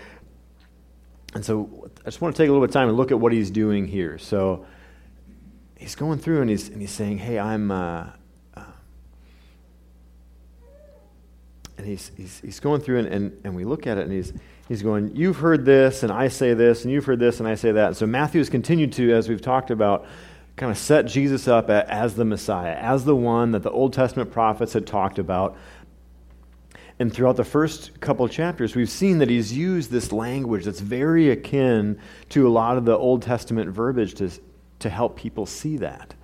and 1.35 1.45
so 1.45 1.91
I 2.01 2.05
just 2.05 2.21
want 2.21 2.35
to 2.35 2.43
take 2.43 2.49
a 2.49 2.53
little 2.53 2.67
bit 2.67 2.71
of 2.71 2.75
time 2.75 2.89
and 2.89 2.97
look 2.97 3.11
at 3.11 3.19
what 3.19 3.33
he's 3.33 3.51
doing 3.51 3.87
here. 3.87 4.19
So 4.19 4.67
he's 5.77 5.95
going 5.95 6.19
through 6.19 6.43
and 6.43 6.51
he's, 6.51 6.69
and 6.69 6.81
he's 6.81 6.91
saying, 6.91 7.19
hey, 7.19 7.39
I'm, 7.39 7.71
uh, 7.71 8.07
and 11.79 11.87
he's, 11.87 12.13
he's, 12.17 12.41
he's 12.41 12.61
going 12.61 12.81
through 12.81 13.01
and, 13.01 13.09
and, 13.09 13.41
and 13.45 13.57
we 13.57 13.65
look 13.65 13.87
at 13.87 13.99
it 13.99 14.03
and 14.03 14.13
he's, 14.13 14.33
he's 14.69 14.83
going, 14.83 15.17
You've 15.17 15.39
heard 15.39 15.65
this, 15.65 16.03
and 16.03 16.13
I 16.13 16.29
say 16.29 16.55
this, 16.55 16.85
and 16.85 16.93
you've 16.93 17.05
heard 17.05 17.19
this, 17.19 17.41
and 17.41 17.49
I 17.49 17.57
say 17.57 17.73
that. 17.73 17.97
So 17.97 18.07
Matthew 18.07 18.41
has 18.41 18.49
continued 18.49 18.93
to, 18.95 19.13
as 19.13 19.29
we've 19.29 19.43
talked 19.43 19.71
about, 19.71 20.07
kind 20.63 20.71
of 20.71 20.79
set 20.79 21.07
Jesus 21.07 21.49
up 21.49 21.69
as 21.69 22.15
the 22.15 22.25
Messiah, 22.25 22.75
as 22.75 23.05
the 23.05 23.17
one 23.17 23.51
that 23.51 23.65
the 23.65 23.71
Old 23.73 23.93
Testament 23.93 24.31
prophets 24.31 24.73
had 24.75 24.87
talked 24.87 25.19
about. 25.19 25.57
And 27.01 27.13
throughout 27.13 27.35
the 27.35 27.43
first 27.43 27.99
couple 27.99 28.29
chapters, 28.29 28.77
we've 28.77 28.89
seen 28.89 29.19
that 29.19 29.29
he's 29.29 29.53
used 29.53 29.91
this 29.91 30.13
language 30.13 30.65
that's 30.65 30.79
very 30.79 31.31
akin 31.31 31.99
to 32.29 32.47
a 32.47 32.51
lot 32.51 32.79
of 32.79 32.85
the 32.85 32.97
Old 32.97 33.23
Testament 33.23 33.71
verbiage 33.71 34.15
to, 34.15 34.31
to 34.79 34.89
help 34.89 35.17
people 35.17 35.47
see 35.47 35.79
that. 35.79 36.15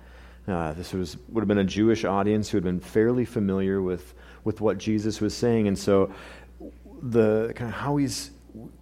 Uh, 0.47 0.71
this 0.71 0.93
was, 0.93 1.17
would 1.27 1.41
have 1.41 1.49
been 1.49 1.57
a 1.57 1.65
Jewish 1.65 2.05
audience 2.05 2.47
who 2.47 2.55
had 2.55 2.63
been 2.63 2.79
fairly 2.79 3.25
familiar 3.25 3.81
with 3.81 4.13
with 4.45 4.61
what 4.61 4.77
Jesus 4.77 5.19
was 5.19 5.35
saying. 5.35 5.67
And 5.67 5.77
so 5.77 6.13
the 7.01 7.51
kind 7.57 7.69
of 7.69 7.75
how 7.75 7.97
he's 7.97 8.31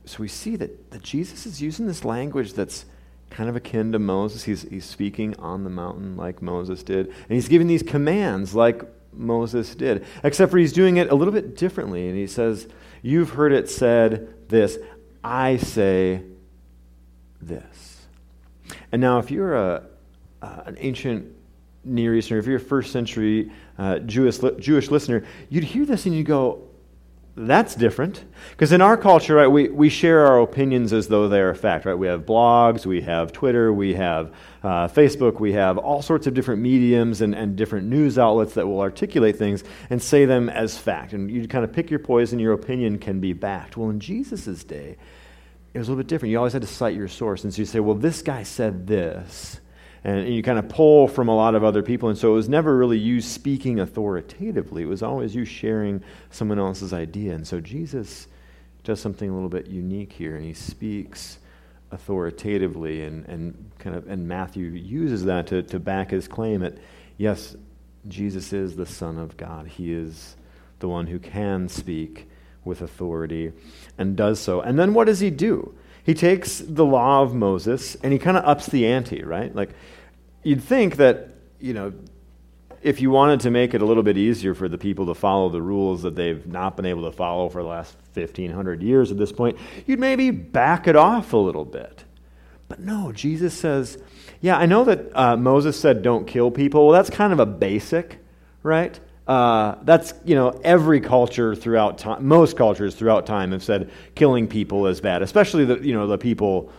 so 0.06 0.20
we 0.20 0.28
see 0.28 0.56
that, 0.56 0.92
that 0.92 1.02
Jesus 1.02 1.48
is 1.48 1.60
using 1.60 1.88
this 1.88 2.06
language 2.06 2.54
that's 2.54 2.86
kind 3.30 3.50
of 3.50 3.56
akin 3.56 3.92
to 3.92 4.00
Moses. 4.00 4.44
He's, 4.44 4.64
he's 4.64 4.86
speaking 4.86 5.36
on 5.38 5.64
the 5.64 5.70
mountain 5.70 6.16
like 6.16 6.42
Moses 6.42 6.84
did. 6.84 7.08
And 7.08 7.30
he's 7.30 7.48
giving 7.48 7.68
these 7.68 7.84
commands 7.84 8.56
like 8.56 8.84
Moses 9.14 9.76
did, 9.76 10.06
except 10.24 10.52
for 10.52 10.58
he's 10.58 10.74
doing 10.74 10.98
it 10.98 11.10
a 11.10 11.16
little 11.16 11.34
bit 11.34 11.56
differently. 11.56 12.08
And 12.08 12.18
he 12.18 12.28
says, 12.28 12.68
You've 13.02 13.32
heard 13.32 13.52
it 13.52 13.70
said 13.70 14.50
this, 14.50 14.78
I 15.24 15.58
say 15.58 16.24
this. 17.42 18.08
And 18.92 19.02
now, 19.02 19.20
if 19.20 19.32
you're 19.32 19.56
a, 19.56 19.84
uh, 20.42 20.64
an 20.66 20.78
ancient 20.80 21.34
Near 21.84 22.16
Eastern, 22.16 22.38
if 22.38 22.46
you're 22.46 22.58
a 22.58 22.60
first 22.60 22.92
century 22.92 23.52
uh, 23.78 24.00
Jewish, 24.00 24.40
Jewish 24.60 24.92
listener, 24.92 25.24
you'd 25.50 25.64
hear 25.64 25.86
this 25.86 26.06
and 26.06 26.16
you'd 26.16 26.26
go, 26.26 26.68
that's 27.38 27.76
different. 27.76 28.24
Because 28.52 28.72
in 28.72 28.82
our 28.82 28.98
culture, 28.98 29.36
right, 29.36 29.48
we, 29.48 29.70
we 29.70 29.90
share 29.90 30.26
our 30.26 30.40
opinions 30.40 30.92
as 30.92 31.08
though 31.08 31.30
they're 31.30 31.52
a 31.52 31.56
fact, 31.56 31.86
right? 31.86 31.94
We 31.94 32.08
have 32.08 32.26
blogs, 32.26 32.86
we 32.86 33.02
have 33.02 33.32
Twitter, 33.32 33.72
we 33.72 33.94
have 33.94 34.34
uh, 34.64 34.88
Facebook, 34.88 35.40
we 35.40 35.54
have 35.54 35.78
all 35.78 36.02
sorts 36.02 36.26
of 36.26 36.34
different 36.34 36.62
mediums 36.62 37.22
and, 37.22 37.36
and 37.36 37.56
different 37.56 37.88
news 37.88 38.18
outlets 38.18 38.56
that 38.56 38.66
will 38.66 38.82
articulate 38.82 39.38
things 39.38 39.64
and 39.92 40.02
say 40.02 40.26
them 40.26 40.50
as 40.50 40.80
fact. 40.80 41.14
And 41.14 41.30
you 41.30 41.48
kind 41.48 41.64
of 41.64 41.72
pick 41.72 41.92
your 41.92 42.00
poison, 42.00 42.40
your 42.40 42.54
opinion 42.54 42.98
can 42.98 43.20
be 43.20 43.34
backed. 43.34 43.78
Well, 43.78 43.92
in 43.92 44.00
Jesus' 44.00 44.64
day, 44.64 44.98
it 45.76 45.78
was 45.78 45.88
a 45.88 45.92
little 45.92 46.04
bit 46.04 46.08
different. 46.08 46.32
You 46.32 46.40
always 46.40 46.54
had 46.54 46.64
to 46.64 46.68
cite 46.68 46.96
your 46.96 47.08
source. 47.08 47.44
And 47.44 47.54
so 47.54 47.60
you 47.60 47.66
say, 47.68 47.80
well, 47.80 47.96
this 47.96 48.24
guy 48.24 48.42
said 48.42 48.88
this. 48.88 49.60
And, 50.04 50.28
you 50.34 50.44
kind 50.44 50.60
of 50.60 50.70
pull 50.70 51.08
from 51.08 51.28
a 51.28 51.36
lot 51.36 51.56
of 51.56 51.64
other 51.64 51.84
people. 51.84 52.10
And 52.10 52.18
so 52.18 52.32
it 52.32 52.36
was 52.36 52.50
never 52.50 52.76
really 52.76 52.98
you 52.98 53.22
speaking 53.22 53.80
authoritatively, 53.80 54.84
it 54.84 54.88
was 54.88 55.04
always 55.04 55.36
you 55.36 55.46
sharing 55.46 56.04
someone 56.32 56.60
else's 56.60 56.94
idea. 56.94 57.34
And 57.34 57.48
so 57.48 57.60
Jesus 57.60 58.28
does 58.84 59.00
something 59.00 59.30
a 59.30 59.34
little 59.34 59.50
bit 59.50 59.68
unique 59.68 60.14
here, 60.14 60.36
and 60.36 60.46
he 60.46 60.54
speaks 60.54 61.40
authoritatively, 61.92 63.04
and, 63.04 63.26
and 63.28 63.72
kind 63.80 63.96
of, 63.96 64.08
and 64.10 64.28
Matthew 64.28 64.66
uses 64.68 65.26
that 65.26 65.48
to, 65.48 65.64
to 65.64 65.80
back 65.80 66.12
his 66.12 66.28
claim 66.28 66.62
that 66.62 66.78
yes, 67.18 67.56
Jesus 68.08 68.54
is 68.54 68.76
the 68.76 68.86
Son 68.86 69.18
of 69.18 69.36
God. 69.38 69.68
He 69.68 69.92
is 69.92 70.36
the 70.80 70.88
one 70.88 71.08
who 71.08 71.20
can 71.20 71.68
speak 71.68 72.30
with 72.64 72.82
authority 72.82 73.52
and 73.98 74.16
does 74.16 74.40
so. 74.40 74.62
And 74.62 74.78
then 74.78 74.94
what 74.94 75.08
does 75.08 75.20
he 75.20 75.30
do? 75.30 75.74
He 76.08 76.14
takes 76.14 76.60
the 76.60 76.86
law 76.86 77.22
of 77.22 77.36
Moses 77.36 77.96
and 77.96 78.14
he 78.14 78.18
kind 78.18 78.38
of 78.38 78.46
ups 78.46 78.68
the 78.68 78.88
ante, 78.88 79.24
right? 79.24 79.54
Like, 79.54 79.72
you'd 80.42 80.64
think 80.64 80.96
that, 80.96 81.32
you 81.60 81.74
know, 81.74 81.92
if 82.82 83.02
you 83.02 83.12
wanted 83.12 83.42
to 83.42 83.52
make 83.52 83.74
it 83.74 83.82
a 83.82 83.86
little 83.86 84.04
bit 84.04 84.18
easier 84.18 84.54
for 84.54 84.70
the 84.70 84.78
people 84.78 85.08
to 85.08 85.14
follow 85.14 85.50
the 85.50 85.62
rules 85.62 86.04
that 86.04 86.16
they've 86.16 86.48
not 86.48 86.78
been 86.78 86.86
able 86.86 87.04
to 87.04 87.12
follow 87.12 87.50
for 87.50 87.62
the 87.62 87.68
last 87.68 87.94
1500 88.14 88.82
years 88.82 89.12
at 89.12 89.18
this 89.18 89.34
point, 89.34 89.58
you'd 89.86 90.00
maybe 90.00 90.32
back 90.32 90.88
it 90.88 90.96
off 90.96 91.34
a 91.34 91.38
little 91.38 91.66
bit. 91.66 92.06
But 92.70 92.80
no, 92.80 93.12
Jesus 93.12 93.54
says, 93.54 93.98
yeah, 94.40 94.58
I 94.58 94.66
know 94.66 94.86
that 94.86 95.14
uh, 95.14 95.36
Moses 95.36 95.78
said 95.78 96.04
don't 96.04 96.26
kill 96.26 96.52
people. 96.52 96.88
Well, 96.88 96.94
that's 96.94 97.10
kind 97.10 97.34
of 97.34 97.42
a 97.42 97.46
basic, 97.46 98.20
right? 98.64 98.98
Uh, 99.28 99.76
that's, 99.84 100.14
you 100.24 100.36
know, 100.36 100.58
every 100.64 101.02
culture 101.02 101.54
throughout 101.54 101.98
time, 101.98 102.26
most 102.26 102.56
cultures 102.56 102.96
throughout 102.96 103.26
time 103.26 103.52
have 103.52 103.62
said 103.62 103.92
killing 104.16 104.48
people 104.48 104.88
is 104.88 105.02
bad, 105.02 105.22
especially 105.22 105.66
the, 105.66 105.80
you 105.86 105.94
know, 105.94 106.08
the 106.08 106.18
people 106.18 106.72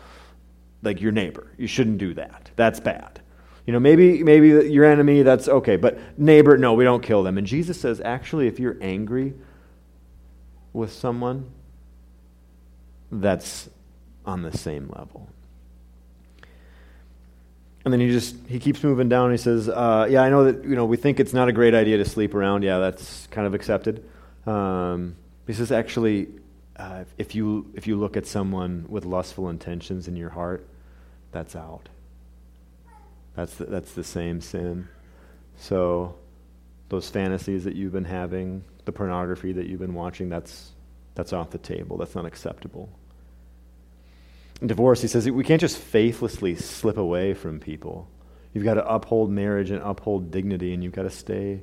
like 0.83 1.01
your 1.01 1.13
neighbor. 1.13 1.47
You 1.59 1.67
shouldn't 1.67 1.99
do 1.99 2.15
that. 2.15 2.51
That's 2.57 2.81
bad. 2.81 3.21
You 3.67 3.73
know, 3.73 3.81
maybe, 3.81 4.23
maybe 4.23 4.49
your 4.71 4.87
enemy, 4.87 5.23
that's 5.23 5.47
okay, 5.47 5.77
but 5.77 5.99
neighbor, 6.19 6.57
no, 6.57 6.73
we 6.73 6.85
don't 6.85 7.03
kill 7.03 7.23
them. 7.23 7.37
And 7.37 7.47
Jesus 7.47 7.79
says, 7.79 8.01
actually, 8.01 8.47
if 8.47 8.59
you're 8.59 8.79
angry 8.81 9.35
with 10.73 10.91
someone, 10.91 11.51
that's 13.13 13.69
on 14.25 14.41
the 14.41 14.57
same 14.57 14.91
level. 14.97 15.29
And 17.85 17.93
then 17.93 18.01
he 18.01 18.11
just 18.11 18.37
he 18.49 18.59
keeps 18.59 18.83
moving 18.83 19.09
down. 19.09 19.31
he 19.31 19.37
says, 19.37 19.69
uh, 19.69 20.07
"Yeah, 20.11 20.23
I 20.23 20.31
know 20.31 20.45
that 20.45 20.65
you 20.65 20.75
know 20.75 20.85
we 20.85 20.97
think 20.97 21.21
it's 21.21 21.33
not 21.33 21.49
a 21.49 21.53
great 21.53 21.75
idea 21.75 21.97
to 21.99 22.05
sleep 22.05 22.35
around. 22.35 22.63
Yeah, 22.63 22.79
that's 22.79 23.27
kind 23.29 23.47
of 23.47 23.55
accepted." 23.55 24.05
Um, 24.47 25.17
he 25.47 25.53
says, 25.53 25.71
"Actually, 25.73 26.29
uh, 26.77 27.05
if 27.17 27.35
you 27.35 27.71
if 27.75 27.87
you 27.87 27.97
look 27.97 28.17
at 28.17 28.27
someone 28.27 28.87
with 28.89 29.05
lustful 29.05 29.49
intentions 29.49 30.09
in 30.09 30.17
your 30.17 30.31
heart, 30.31 30.67
that's 31.33 31.55
out. 31.57 31.89
That's 33.35 33.55
the, 33.55 33.67
that's 33.67 33.93
the 33.93 34.05
same 34.05 34.41
sin. 34.41 34.89
So, 35.57 36.17
those 36.89 37.09
fantasies 37.09 37.65
that 37.65 37.77
you've 37.77 37.93
been 37.93 38.05
having, 38.05 38.65
the 38.85 38.93
pornography 38.93 39.53
that 39.53 39.67
you've 39.67 39.81
been 39.81 39.95
watching, 39.95 40.29
that's 40.29 40.73
that's 41.15 41.33
off 41.33 41.51
the 41.51 41.59
table. 41.59 41.97
That's 41.97 42.15
not 42.15 42.27
acceptable." 42.27 42.89
Divorce, 44.67 45.01
he 45.03 45.09
says 45.09 45.31
we 45.31 45.45
can't 45.45 45.61
just 45.61 45.79
faithlessly 45.79 46.57
slip 46.57 46.97
away 46.97 47.35
from 47.35 47.61
people. 47.61 48.09
You've 48.53 48.65
got 48.65 48.75
to 48.75 48.87
uphold 48.87 49.31
marriage 49.31 49.71
and 49.71 49.83
uphold 49.83 50.31
dignity, 50.31 50.75
and 50.75 50.83
you've 50.83 50.93
got 50.93 51.03
to 51.03 51.11
stay. 51.11 51.61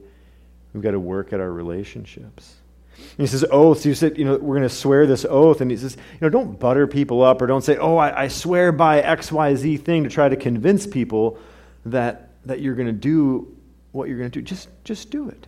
We've 0.74 0.84
got 0.84 0.92
to 0.92 1.00
work 1.00 1.34
at 1.34 1.40
our 1.40 1.52
relationships. 1.52 2.56
And 2.98 3.20
he 3.20 3.28
says 3.28 3.44
oaths. 3.52 3.86
You 3.86 3.94
said, 3.94 4.18
you 4.18 4.26
know, 4.26 4.38
we're 4.38 4.56
going 4.56 4.68
to 4.68 4.74
swear 4.74 5.06
this 5.06 5.26
oath, 5.26 5.62
and 5.62 5.70
he 5.70 5.78
says, 5.78 5.96
you 5.96 6.20
know, 6.22 6.30
don't 6.30 6.60
butter 6.60 6.88
people 6.88 7.22
up 7.24 7.42
or 7.42 7.48
don't 7.48 7.64
say, 7.64 7.78
oh, 7.78 7.98
I, 7.98 8.24
I 8.24 8.28
swear 8.30 8.72
by 8.72 9.02
X, 9.02 9.32
Y, 9.32 9.56
Z 9.56 9.78
thing 9.78 10.04
to 10.04 10.10
try 10.10 10.30
to 10.30 10.36
convince 10.36 10.88
people 10.88 11.40
that 11.86 12.30
that 12.46 12.62
you're 12.62 12.76
going 12.76 12.88
to 12.88 12.94
do 12.94 13.58
what 13.92 14.08
you're 14.08 14.18
going 14.18 14.30
to 14.30 14.40
do. 14.40 14.44
Just 14.44 14.70
just 14.84 15.10
do 15.10 15.30
it. 15.30 15.48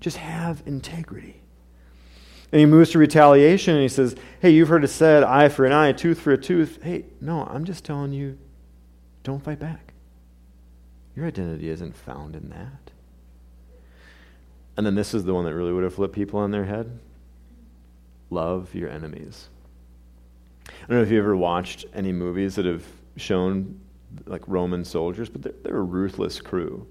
Just 0.00 0.16
have 0.16 0.62
integrity. 0.66 1.39
And 2.52 2.58
he 2.58 2.66
moves 2.66 2.90
to 2.90 2.98
retaliation 2.98 3.74
and 3.74 3.82
he 3.82 3.88
says, 3.88 4.16
Hey, 4.40 4.50
you've 4.50 4.68
heard 4.68 4.84
it 4.84 4.88
said, 4.88 5.22
eye 5.22 5.48
for 5.48 5.64
an 5.64 5.72
eye, 5.72 5.88
a 5.88 5.92
tooth 5.92 6.20
for 6.20 6.32
a 6.32 6.38
tooth. 6.38 6.82
Hey, 6.82 7.04
no, 7.20 7.44
I'm 7.44 7.64
just 7.64 7.84
telling 7.84 8.12
you, 8.12 8.38
don't 9.22 9.42
fight 9.42 9.58
back. 9.58 9.92
Your 11.14 11.26
identity 11.26 11.68
isn't 11.68 11.96
found 11.96 12.34
in 12.34 12.50
that. 12.50 12.90
And 14.76 14.86
then 14.86 14.94
this 14.94 15.14
is 15.14 15.24
the 15.24 15.34
one 15.34 15.44
that 15.44 15.54
really 15.54 15.72
would 15.72 15.84
have 15.84 15.94
flipped 15.94 16.14
people 16.14 16.40
on 16.40 16.50
their 16.50 16.64
head 16.64 16.98
love 18.30 18.72
your 18.74 18.88
enemies. 18.88 19.48
I 20.68 20.72
don't 20.88 20.98
know 20.98 21.02
if 21.02 21.10
you 21.10 21.18
ever 21.18 21.36
watched 21.36 21.84
any 21.92 22.12
movies 22.12 22.54
that 22.54 22.64
have 22.64 22.84
shown 23.16 23.80
like 24.26 24.42
Roman 24.46 24.84
soldiers, 24.84 25.28
but 25.28 25.42
they're, 25.42 25.54
they're 25.64 25.76
a 25.78 25.82
ruthless 25.82 26.40
crew. 26.40 26.86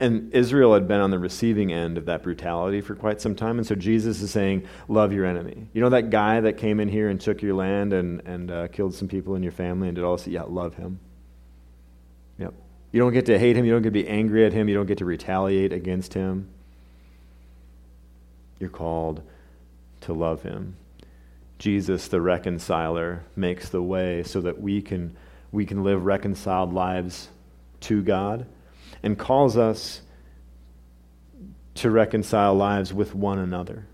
And 0.00 0.32
Israel 0.32 0.72
had 0.72 0.88
been 0.88 1.00
on 1.00 1.10
the 1.10 1.18
receiving 1.18 1.70
end 1.70 1.98
of 1.98 2.06
that 2.06 2.22
brutality 2.22 2.80
for 2.80 2.94
quite 2.94 3.20
some 3.20 3.34
time. 3.34 3.58
And 3.58 3.66
so 3.66 3.74
Jesus 3.74 4.22
is 4.22 4.30
saying, 4.30 4.66
Love 4.88 5.12
your 5.12 5.26
enemy. 5.26 5.68
You 5.74 5.82
know 5.82 5.90
that 5.90 6.08
guy 6.08 6.40
that 6.40 6.56
came 6.56 6.80
in 6.80 6.88
here 6.88 7.10
and 7.10 7.20
took 7.20 7.42
your 7.42 7.54
land 7.54 7.92
and, 7.92 8.22
and 8.24 8.50
uh, 8.50 8.68
killed 8.68 8.94
some 8.94 9.08
people 9.08 9.34
in 9.34 9.42
your 9.42 9.52
family 9.52 9.88
and 9.88 9.94
did 9.94 10.02
all 10.02 10.16
this? 10.16 10.26
Yeah, 10.26 10.44
love 10.44 10.74
him. 10.74 11.00
Yep. 12.38 12.54
You 12.92 13.00
don't 13.00 13.12
get 13.12 13.26
to 13.26 13.38
hate 13.38 13.56
him. 13.56 13.66
You 13.66 13.72
don't 13.72 13.82
get 13.82 13.88
to 13.88 14.02
be 14.02 14.08
angry 14.08 14.46
at 14.46 14.54
him. 14.54 14.70
You 14.70 14.74
don't 14.74 14.86
get 14.86 14.98
to 14.98 15.04
retaliate 15.04 15.74
against 15.74 16.14
him. 16.14 16.48
You're 18.58 18.70
called 18.70 19.22
to 20.02 20.14
love 20.14 20.42
him. 20.42 20.76
Jesus, 21.58 22.08
the 22.08 22.22
reconciler, 22.22 23.22
makes 23.36 23.68
the 23.68 23.82
way 23.82 24.22
so 24.22 24.40
that 24.40 24.62
we 24.62 24.80
can, 24.80 25.14
we 25.52 25.66
can 25.66 25.84
live 25.84 26.06
reconciled 26.06 26.72
lives 26.72 27.28
to 27.80 28.02
God 28.02 28.46
and 29.02 29.18
calls 29.18 29.56
us 29.56 30.02
to 31.76 31.90
reconcile 31.90 32.54
lives 32.54 32.92
with 32.92 33.14
one 33.14 33.38
another. 33.38 33.86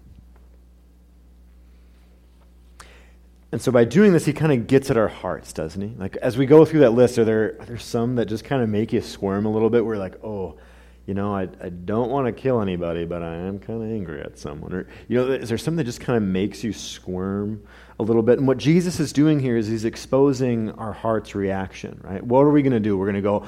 And 3.52 3.62
so 3.62 3.70
by 3.70 3.84
doing 3.84 4.12
this, 4.12 4.24
he 4.24 4.32
kind 4.32 4.52
of 4.52 4.66
gets 4.66 4.90
at 4.90 4.96
our 4.96 5.08
hearts, 5.08 5.52
doesn't 5.52 5.80
he? 5.80 5.94
Like 5.96 6.16
as 6.16 6.36
we 6.36 6.46
go 6.46 6.64
through 6.64 6.80
that 6.80 6.90
list, 6.90 7.16
are 7.18 7.24
there, 7.24 7.56
are 7.60 7.64
there 7.66 7.78
some 7.78 8.16
that 8.16 8.26
just 8.26 8.44
kind 8.44 8.62
of 8.62 8.68
make 8.68 8.92
you 8.92 9.00
squirm 9.00 9.46
a 9.46 9.50
little 9.50 9.70
bit? 9.70 9.84
We're 9.84 9.96
like, 9.96 10.22
oh, 10.24 10.58
you 11.06 11.14
know, 11.14 11.34
I, 11.34 11.48
I 11.62 11.68
don't 11.68 12.10
want 12.10 12.26
to 12.26 12.32
kill 12.32 12.60
anybody, 12.60 13.04
but 13.04 13.22
I 13.22 13.36
am 13.36 13.60
kind 13.60 13.80
of 13.80 13.88
angry 13.88 14.20
at 14.20 14.38
someone. 14.38 14.72
Or, 14.72 14.88
you 15.06 15.16
know, 15.16 15.30
is 15.30 15.48
there 15.48 15.56
something 15.56 15.76
that 15.76 15.84
just 15.84 16.00
kind 16.00 16.16
of 16.16 16.24
makes 16.24 16.64
you 16.64 16.72
squirm 16.72 17.62
a 18.00 18.02
little 18.02 18.22
bit? 18.22 18.38
And 18.38 18.48
what 18.48 18.58
Jesus 18.58 18.98
is 18.98 19.12
doing 19.12 19.38
here 19.38 19.56
is 19.56 19.68
he's 19.68 19.84
exposing 19.84 20.72
our 20.72 20.92
heart's 20.92 21.36
reaction, 21.36 22.00
right? 22.02 22.22
What 22.22 22.40
are 22.40 22.50
we 22.50 22.60
going 22.62 22.72
to 22.72 22.80
do? 22.80 22.98
We're 22.98 23.06
going 23.06 23.14
to 23.14 23.22
go, 23.22 23.46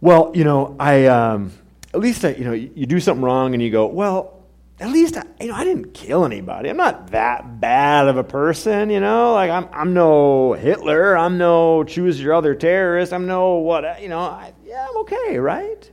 well, 0.00 0.32
you 0.34 0.44
know, 0.44 0.76
I 0.78 1.06
um, 1.06 1.52
at 1.94 2.00
least 2.00 2.24
I, 2.24 2.30
you 2.30 2.44
know, 2.44 2.52
you 2.52 2.86
do 2.86 3.00
something 3.00 3.24
wrong 3.24 3.54
and 3.54 3.62
you 3.62 3.70
go, 3.70 3.86
well, 3.86 4.44
at 4.78 4.90
least 4.90 5.16
I, 5.16 5.24
you 5.40 5.48
know, 5.48 5.54
I 5.54 5.64
didn't 5.64 5.94
kill 5.94 6.24
anybody. 6.24 6.68
I'm 6.68 6.76
not 6.76 7.10
that 7.12 7.60
bad 7.60 8.08
of 8.08 8.18
a 8.18 8.24
person, 8.24 8.90
you 8.90 9.00
know. 9.00 9.32
Like 9.32 9.50
I'm, 9.50 9.68
I'm 9.72 9.94
no 9.94 10.52
Hitler. 10.52 11.16
I'm 11.16 11.38
no 11.38 11.84
choose 11.84 12.20
your 12.20 12.34
other 12.34 12.54
terrorist. 12.54 13.12
I'm 13.12 13.26
no 13.26 13.54
what, 13.54 14.02
you 14.02 14.08
know. 14.08 14.20
I, 14.20 14.52
yeah, 14.64 14.86
I'm 14.88 14.96
okay, 14.98 15.38
right? 15.38 15.90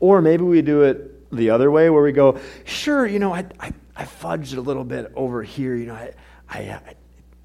Or 0.00 0.20
maybe 0.20 0.44
we 0.44 0.60
do 0.62 0.82
it 0.82 1.30
the 1.30 1.50
other 1.50 1.70
way, 1.70 1.90
where 1.90 2.02
we 2.02 2.12
go, 2.12 2.38
sure, 2.64 3.06
you 3.06 3.18
know, 3.18 3.34
I, 3.34 3.46
I, 3.60 3.72
I 3.96 4.04
fudged 4.04 4.56
a 4.56 4.60
little 4.60 4.84
bit 4.84 5.12
over 5.14 5.42
here. 5.42 5.74
You 5.74 5.86
know, 5.86 5.94
I, 5.94 6.12
I, 6.48 6.58
I 6.58 6.94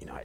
you 0.00 0.06
know, 0.06 0.14
I, 0.14 0.24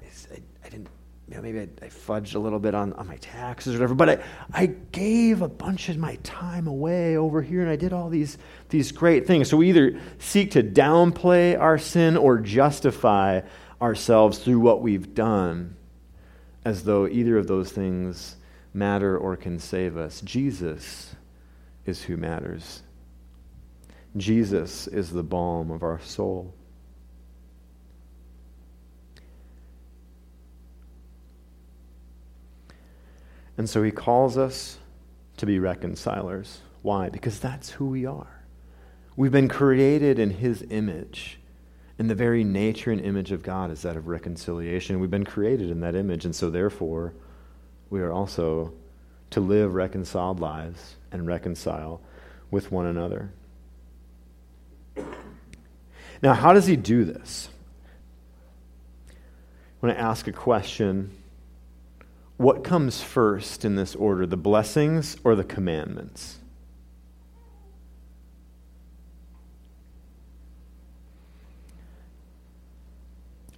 you 1.29 1.35
know, 1.35 1.41
maybe 1.43 1.59
I, 1.59 1.85
I, 1.85 1.89
fudged 1.89 2.33
a 2.33 2.39
little 2.39 2.57
bit 2.57 2.73
on, 2.73 2.93
on 2.93 3.05
my 3.05 3.17
taxes 3.17 3.75
or 3.75 3.77
whatever, 3.77 3.93
but 3.93 4.09
I, 4.09 4.23
I 4.51 4.65
gave 4.65 5.43
a 5.43 5.47
bunch 5.47 5.87
of 5.89 5.97
my 5.97 6.15
time 6.23 6.65
away 6.65 7.17
over 7.17 7.43
here 7.43 7.61
and 7.61 7.69
I 7.69 7.75
did 7.75 7.93
all 7.93 8.09
these, 8.09 8.39
these 8.69 8.91
great 8.91 9.27
things. 9.27 9.47
So 9.47 9.57
we 9.57 9.69
either 9.69 9.99
seek 10.17 10.51
to 10.51 10.63
downplay 10.63 11.59
our 11.59 11.77
sin 11.77 12.17
or 12.17 12.39
justify 12.39 13.41
ourselves 13.79 14.39
through 14.39 14.59
what 14.59 14.81
we've 14.81 15.13
done 15.13 15.75
as 16.65 16.83
though 16.83 17.07
either 17.07 17.37
of 17.37 17.45
those 17.45 17.71
things 17.71 18.35
matter 18.73 19.15
or 19.15 19.35
can 19.35 19.59
save 19.59 19.97
us. 19.97 20.21
Jesus 20.21 21.13
is 21.85 22.01
who 22.01 22.17
matters. 22.17 22.81
Jesus 24.17 24.87
is 24.87 25.11
the 25.11 25.23
balm 25.23 25.69
of 25.69 25.83
our 25.83 25.99
soul. 26.01 26.55
And 33.59 33.69
so 33.69 33.83
he 33.83 33.91
calls 33.91 34.37
us 34.37 34.77
to 35.35 35.45
be 35.45 35.59
reconcilers. 35.59 36.61
Why? 36.81 37.09
Because 37.09 37.41
that's 37.41 37.71
who 37.71 37.87
we 37.87 38.05
are. 38.05 38.45
We've 39.17 39.33
been 39.33 39.49
created 39.49 40.17
in 40.17 40.29
his 40.29 40.65
image. 40.69 41.39
And 41.97 42.09
the 42.09 42.15
very 42.15 42.45
nature 42.45 42.89
and 42.89 43.01
image 43.01 43.33
of 43.33 43.43
God 43.43 43.69
is 43.69 43.81
that 43.81 43.97
of 43.97 44.07
reconciliation. 44.07 45.01
We've 45.01 45.11
been 45.11 45.25
created 45.25 45.71
in 45.71 45.81
that 45.81 45.93
image. 45.93 46.23
And 46.23 46.33
so, 46.33 46.49
therefore, 46.49 47.13
we 47.89 47.99
are 47.99 48.13
also 48.13 48.71
to 49.31 49.41
live 49.41 49.73
reconciled 49.73 50.39
lives 50.39 50.95
and 51.11 51.27
reconcile 51.27 51.99
with 52.51 52.71
one 52.71 52.85
another. 52.85 53.29
Now, 56.23 56.33
how 56.33 56.53
does 56.53 56.67
he 56.67 56.77
do 56.77 57.03
this? 57.03 57.49
I 59.09 59.85
want 59.85 59.97
to 59.97 60.01
ask 60.01 60.29
a 60.29 60.31
question 60.31 61.11
what 62.39 62.63
comes 62.63 63.02
first 63.02 63.65
in 63.65 63.75
this 63.75 63.93
order, 63.95 64.25
the 64.25 64.38
blessings 64.38 65.17
or 65.25 65.36
the 65.36 65.43
commandments? 65.43 66.38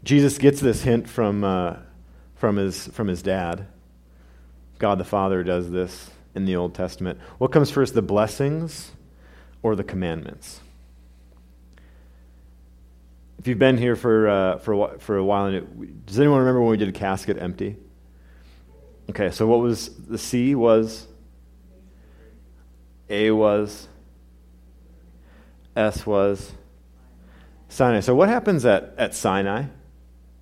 Jesus 0.04 0.40
gets 0.40 0.60
this 0.60 0.82
hint 0.82 1.08
from, 1.08 1.44
uh, 1.44 1.76
from, 2.34 2.58
his, 2.58 2.88
from 2.88 3.08
his 3.08 3.22
dad. 3.22 3.68
God 4.80 4.98
the 4.98 5.06
Father 5.06 5.44
does 5.44 5.70
this 5.70 6.10
in 6.34 6.46
the 6.46 6.56
Old 6.56 6.74
Testament. 6.74 7.20
What 7.38 7.52
comes 7.52 7.70
first, 7.70 7.94
the 7.94 8.02
blessings 8.02 8.94
or 9.62 9.76
the 9.76 9.84
commandments? 9.84 10.60
If 13.38 13.48
you've 13.48 13.60
been 13.60 13.78
here 13.78 13.96
for, 13.96 14.28
uh, 14.28 14.58
for, 14.58 14.98
for 14.98 15.18
a 15.18 15.24
while, 15.24 15.52
does 16.08 16.20
anyone 16.20 16.40
remember 16.40 16.62
when 16.62 16.72
we 16.72 16.78
did 16.78 16.90
a 16.90 16.92
casket 16.92 17.38
empty? 17.40 17.78
Okay, 19.12 19.30
so 19.30 19.46
what 19.46 19.60
was 19.60 19.90
the 20.08 20.18
C 20.18 20.56
was? 20.56 21.06
A 23.10 23.30
was? 23.32 23.90
S 25.76 26.06
was? 26.06 26.54
Sinai. 27.68 28.00
So 28.00 28.16
what 28.16 28.30
happens 28.30 28.64
at, 28.64 28.94
at 28.98 29.14
Sinai? 29.14 29.66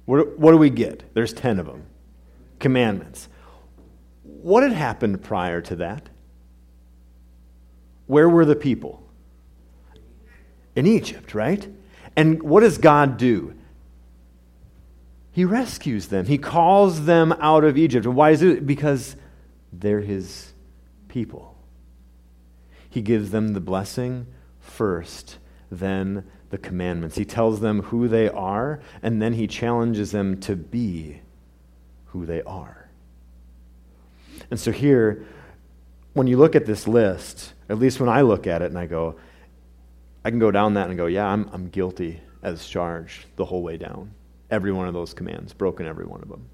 What, 0.06 0.38
what 0.38 0.52
do 0.52 0.58
we 0.60 0.70
get? 0.70 1.16
There's 1.16 1.34
10 1.34 1.58
of 1.60 1.66
them. 1.66 1.88
Commandments. 2.60 3.28
What 4.22 4.62
had 4.62 4.74
happened 4.74 5.24
prior 5.24 5.62
to 5.62 5.76
that? 5.78 6.08
Where 8.06 8.30
were 8.30 8.46
the 8.46 8.56
people? 8.56 9.02
In 10.76 10.86
Egypt, 10.86 11.34
right? 11.34 11.68
And 12.16 12.44
what 12.44 12.60
does 12.60 12.78
God 12.78 13.18
do? 13.18 13.56
He 15.32 15.46
rescues 15.46 16.08
them. 16.08 16.26
He 16.26 16.38
calls 16.38 17.06
them 17.06 17.34
out 17.40 17.64
of 17.64 17.78
Egypt. 17.78 18.06
And 18.06 18.16
why 18.16 18.32
is 18.32 18.42
it? 18.42 18.66
Because 18.66 19.16
they're 19.72 20.02
his 20.02 20.54
people. 21.08 21.56
He 22.90 23.02
gives 23.02 23.32
them 23.32 23.54
the 23.54 23.60
blessing 23.60 24.28
first, 24.60 25.38
then 25.70 26.26
the 26.50 26.58
commandments. 26.58 27.16
He 27.16 27.26
tells 27.26 27.60
them 27.60 27.84
who 27.84 28.08
they 28.08 28.30
are, 28.30 28.80
and 29.04 29.22
then 29.22 29.34
he 29.34 29.46
challenges 29.48 30.12
them 30.12 30.40
to 30.42 30.56
be 30.56 31.22
who 32.08 32.26
they 32.26 32.42
are. 32.42 32.90
And 34.50 34.60
so 34.60 34.72
here, 34.72 35.26
when 36.14 36.26
you 36.26 36.38
look 36.38 36.56
at 36.56 36.66
this 36.66 36.88
list, 36.88 37.54
at 37.70 37.78
least 37.78 38.00
when 38.00 38.10
I 38.10 38.22
look 38.22 38.48
at 38.48 38.62
it 38.64 38.66
and 38.66 38.80
I 38.80 38.88
go, 38.88 39.16
I 40.26 40.32
can 40.32 40.40
go 40.40 40.50
down 40.50 40.74
that 40.74 40.90
and 40.90 40.98
go, 40.98 41.06
yeah, 41.06 41.28
I'm, 41.28 41.50
I'm 41.54 41.70
guilty 41.70 42.20
as 42.42 42.68
charged 42.68 43.26
the 43.36 43.46
whole 43.46 43.62
way 43.62 43.78
down. 43.78 44.12
Every 44.52 44.72
one 44.72 44.88
of 44.88 44.94
those 44.94 45.14
commands, 45.14 45.54
broken 45.54 45.86
every 45.86 46.06
one 46.06 46.22
of 46.22 46.30
them. 46.30 46.46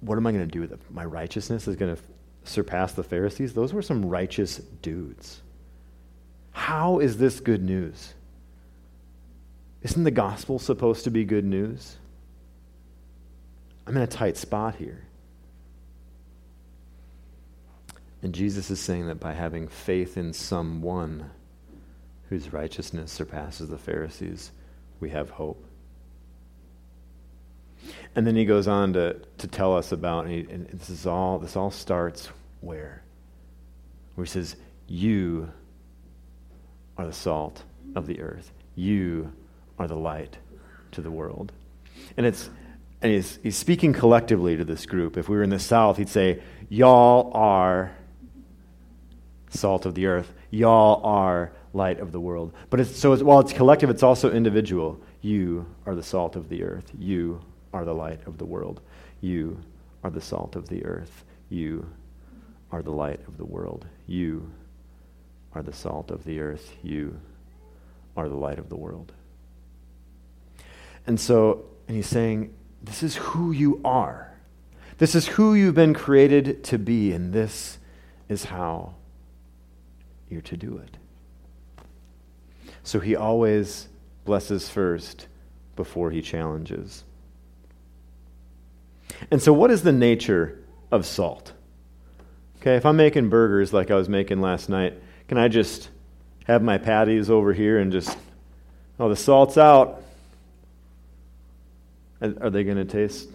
What 0.00 0.18
am 0.18 0.26
I 0.26 0.32
going 0.32 0.46
to 0.46 0.50
do 0.50 0.60
with 0.60 0.72
it? 0.72 0.80
My 0.90 1.04
righteousness 1.04 1.66
is 1.66 1.76
going 1.76 1.96
to 1.96 2.02
surpass 2.44 2.92
the 2.92 3.02
Pharisees? 3.02 3.54
Those 3.54 3.72
were 3.72 3.82
some 3.82 4.04
righteous 4.04 4.58
dudes. 4.82 5.40
How 6.52 6.98
is 7.00 7.16
this 7.16 7.40
good 7.40 7.62
news? 7.62 8.14
Isn't 9.82 10.04
the 10.04 10.10
gospel 10.10 10.58
supposed 10.58 11.04
to 11.04 11.10
be 11.10 11.24
good 11.24 11.44
news? 11.44 11.96
I'm 13.86 13.96
in 13.96 14.02
a 14.02 14.06
tight 14.06 14.36
spot 14.36 14.76
here. 14.76 15.04
And 18.22 18.34
Jesus 18.34 18.70
is 18.70 18.80
saying 18.80 19.08
that 19.08 19.20
by 19.20 19.34
having 19.34 19.68
faith 19.68 20.16
in 20.16 20.32
someone 20.32 21.30
whose 22.30 22.52
righteousness 22.52 23.12
surpasses 23.12 23.68
the 23.68 23.76
Pharisees, 23.76 24.52
we 25.00 25.10
have 25.10 25.28
hope. 25.28 25.62
And 28.14 28.26
then 28.26 28.36
he 28.36 28.44
goes 28.44 28.68
on 28.68 28.92
to, 28.94 29.20
to 29.38 29.46
tell 29.46 29.76
us 29.76 29.92
about, 29.92 30.26
and, 30.26 30.34
he, 30.34 30.40
and 30.52 30.68
this 30.68 30.90
is 30.90 31.06
all 31.06 31.38
this 31.38 31.56
all 31.56 31.70
starts 31.70 32.28
where? 32.60 33.02
Where 34.14 34.24
he 34.24 34.30
says, 34.30 34.56
You 34.86 35.50
are 36.96 37.06
the 37.06 37.12
salt 37.12 37.64
of 37.94 38.06
the 38.06 38.20
earth. 38.20 38.52
You 38.74 39.32
are 39.78 39.88
the 39.88 39.96
light 39.96 40.38
to 40.92 41.00
the 41.00 41.10
world. 41.10 41.52
And 42.16 42.26
it's 42.26 42.50
and 43.04 43.12
he's, 43.12 43.38
he's 43.42 43.56
speaking 43.56 43.92
collectively 43.92 44.56
to 44.56 44.64
this 44.64 44.86
group. 44.86 45.18
If 45.18 45.28
we 45.28 45.36
were 45.36 45.42
in 45.42 45.50
the 45.50 45.58
South, 45.58 45.98
he'd 45.98 46.08
say, 46.08 46.42
Y'all 46.70 47.30
are 47.34 47.94
salt 49.50 49.84
of 49.84 49.94
the 49.94 50.06
earth. 50.06 50.32
Y'all 50.50 51.04
are 51.04 51.52
light 51.74 52.00
of 52.00 52.12
the 52.12 52.20
world. 52.20 52.54
But 52.70 52.80
it's, 52.80 52.96
so 52.96 53.12
it's, 53.12 53.22
while 53.22 53.40
it's 53.40 53.52
collective, 53.52 53.90
it's 53.90 54.02
also 54.02 54.32
individual. 54.32 54.98
You 55.20 55.66
are 55.84 55.94
the 55.94 56.02
salt 56.02 56.34
of 56.34 56.48
the 56.48 56.62
earth. 56.62 56.90
You 56.98 57.42
are 57.74 57.84
the 57.84 57.94
light 57.94 58.20
of 58.26 58.38
the 58.38 58.44
world. 58.44 58.80
You 59.20 59.60
are 60.04 60.10
the 60.10 60.20
salt 60.20 60.54
of 60.54 60.68
the 60.68 60.84
earth. 60.84 61.24
You 61.50 61.90
are 62.70 62.82
the 62.82 62.92
light 62.92 63.20
of 63.26 63.36
the 63.36 63.44
world. 63.44 63.84
You 64.06 64.50
are 65.52 65.62
the 65.62 65.72
salt 65.72 66.10
of 66.10 66.24
the 66.24 66.40
earth. 66.40 66.76
You 66.82 67.20
are 68.16 68.28
the 68.28 68.36
light 68.36 68.60
of 68.60 68.68
the 68.68 68.76
world. 68.76 69.12
And 71.06 71.18
so, 71.18 71.64
and 71.88 71.96
he's 71.96 72.06
saying, 72.06 72.54
this 72.80 73.02
is 73.02 73.16
who 73.16 73.50
you 73.50 73.80
are. 73.84 74.32
This 74.98 75.16
is 75.16 75.26
who 75.26 75.54
you've 75.54 75.74
been 75.74 75.94
created 75.94 76.62
to 76.64 76.78
be, 76.78 77.12
and 77.12 77.32
this 77.32 77.78
is 78.28 78.44
how 78.44 78.94
you're 80.30 80.40
to 80.42 80.56
do 80.56 80.78
it. 80.78 80.96
So 82.84 83.00
he 83.00 83.16
always 83.16 83.88
blesses 84.24 84.68
first 84.68 85.26
before 85.74 86.12
he 86.12 86.22
challenges. 86.22 87.02
And 89.30 89.42
so, 89.42 89.52
what 89.52 89.70
is 89.70 89.82
the 89.82 89.92
nature 89.92 90.58
of 90.90 91.06
salt? 91.06 91.52
Okay, 92.60 92.76
if 92.76 92.86
I'm 92.86 92.96
making 92.96 93.28
burgers 93.28 93.72
like 93.72 93.90
I 93.90 93.94
was 93.94 94.08
making 94.08 94.40
last 94.40 94.68
night, 94.68 94.94
can 95.28 95.38
I 95.38 95.48
just 95.48 95.90
have 96.46 96.62
my 96.62 96.78
patties 96.78 97.30
over 97.30 97.52
here 97.52 97.78
and 97.78 97.92
just, 97.92 98.16
oh, 98.98 99.08
the 99.08 99.16
salt's 99.16 99.58
out? 99.58 100.02
Are 102.22 102.50
they 102.50 102.64
going 102.64 102.76
to 102.78 102.84
taste? 102.84 103.28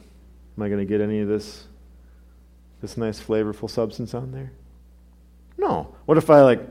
Am 0.58 0.64
I 0.64 0.68
going 0.68 0.80
to 0.80 0.86
get 0.86 1.00
any 1.00 1.20
of 1.20 1.28
this, 1.28 1.64
this 2.82 2.98
nice 2.98 3.22
flavorful 3.22 3.70
substance 3.70 4.14
on 4.14 4.32
there? 4.32 4.52
No. 5.60 5.96
What 6.06 6.18
if 6.18 6.30
I 6.30 6.42
like, 6.42 6.62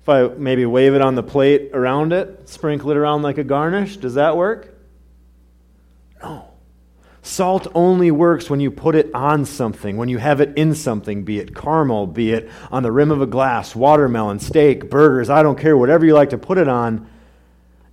if 0.00 0.08
I 0.08 0.26
maybe 0.26 0.66
wave 0.66 0.94
it 0.94 1.02
on 1.02 1.14
the 1.14 1.22
plate 1.22 1.70
around 1.72 2.12
it, 2.12 2.48
sprinkle 2.48 2.90
it 2.90 2.96
around 2.96 3.22
like 3.22 3.38
a 3.38 3.44
garnish? 3.44 3.96
Does 3.96 4.14
that 4.14 4.36
work? 4.36 4.71
Salt 7.24 7.68
only 7.72 8.10
works 8.10 8.50
when 8.50 8.58
you 8.58 8.72
put 8.72 8.96
it 8.96 9.14
on 9.14 9.44
something, 9.44 9.96
when 9.96 10.08
you 10.08 10.18
have 10.18 10.40
it 10.40 10.58
in 10.58 10.74
something, 10.74 11.22
be 11.22 11.38
it 11.38 11.54
caramel, 11.54 12.08
be 12.08 12.32
it 12.32 12.50
on 12.72 12.82
the 12.82 12.90
rim 12.90 13.12
of 13.12 13.22
a 13.22 13.26
glass, 13.26 13.76
watermelon, 13.76 14.40
steak, 14.40 14.90
burgers, 14.90 15.30
I 15.30 15.44
don't 15.44 15.58
care, 15.58 15.76
whatever 15.76 16.04
you 16.04 16.14
like 16.14 16.30
to 16.30 16.38
put 16.38 16.58
it 16.58 16.66
on. 16.66 17.08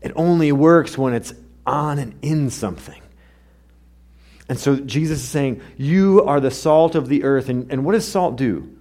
It 0.01 0.13
only 0.15 0.51
works 0.51 0.97
when 0.97 1.13
it's 1.13 1.33
on 1.65 1.99
and 1.99 2.15
in 2.23 2.49
something. 2.49 2.99
And 4.49 4.59
so 4.59 4.77
Jesus 4.77 5.21
is 5.21 5.29
saying, 5.29 5.61
You 5.77 6.23
are 6.25 6.39
the 6.39 6.49
salt 6.49 6.95
of 6.95 7.07
the 7.07 7.23
earth. 7.23 7.49
And, 7.49 7.71
and 7.71 7.85
what 7.85 7.91
does 7.91 8.07
salt 8.07 8.35
do? 8.35 8.75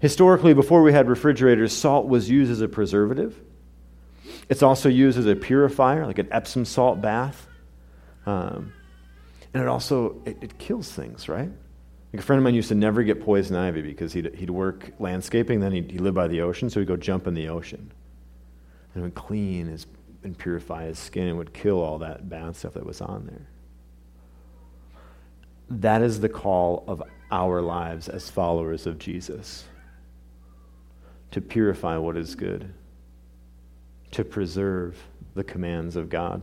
Historically, 0.00 0.54
before 0.54 0.82
we 0.82 0.94
had 0.94 1.08
refrigerators, 1.08 1.76
salt 1.76 2.06
was 2.08 2.30
used 2.30 2.50
as 2.50 2.62
a 2.62 2.68
preservative. 2.68 3.38
It's 4.48 4.62
also 4.62 4.88
used 4.88 5.18
as 5.18 5.26
a 5.26 5.36
purifier, 5.36 6.06
like 6.06 6.18
an 6.18 6.28
Epsom 6.30 6.64
salt 6.64 7.02
bath. 7.02 7.46
Um, 8.24 8.72
and 9.54 9.62
it 9.62 9.68
also 9.68 10.20
it, 10.24 10.36
it, 10.40 10.58
kills 10.58 10.90
things, 10.90 11.28
right? 11.28 11.50
Like 12.12 12.20
a 12.20 12.22
friend 12.22 12.38
of 12.38 12.44
mine 12.44 12.54
used 12.54 12.68
to 12.68 12.74
never 12.74 13.02
get 13.02 13.22
poison 13.22 13.56
ivy 13.56 13.82
because 13.82 14.12
he'd, 14.12 14.34
he'd 14.34 14.50
work 14.50 14.92
landscaping, 14.98 15.60
then 15.60 15.72
he'd, 15.72 15.90
he 15.90 15.98
lived 15.98 16.14
by 16.14 16.28
the 16.28 16.40
ocean, 16.40 16.70
so 16.70 16.80
he'd 16.80 16.88
go 16.88 16.96
jump 16.96 17.26
in 17.26 17.34
the 17.34 17.48
ocean. 17.48 17.90
And 18.94 19.02
it 19.02 19.04
would 19.04 19.14
clean 19.14 19.66
his, 19.66 19.86
and 20.22 20.36
purify 20.36 20.86
his 20.86 20.98
skin 20.98 21.28
and 21.28 21.38
would 21.38 21.52
kill 21.52 21.80
all 21.80 21.98
that 21.98 22.28
bad 22.28 22.56
stuff 22.56 22.74
that 22.74 22.86
was 22.86 23.00
on 23.00 23.26
there. 23.26 23.46
That 25.70 26.02
is 26.02 26.20
the 26.20 26.28
call 26.28 26.84
of 26.86 27.02
our 27.30 27.60
lives 27.60 28.08
as 28.08 28.30
followers 28.30 28.86
of 28.86 28.98
Jesus 28.98 29.64
to 31.30 31.42
purify 31.42 31.96
what 31.98 32.16
is 32.16 32.34
good, 32.34 32.72
to 34.12 34.24
preserve 34.24 34.96
the 35.34 35.44
commands 35.44 35.94
of 35.94 36.08
God, 36.08 36.40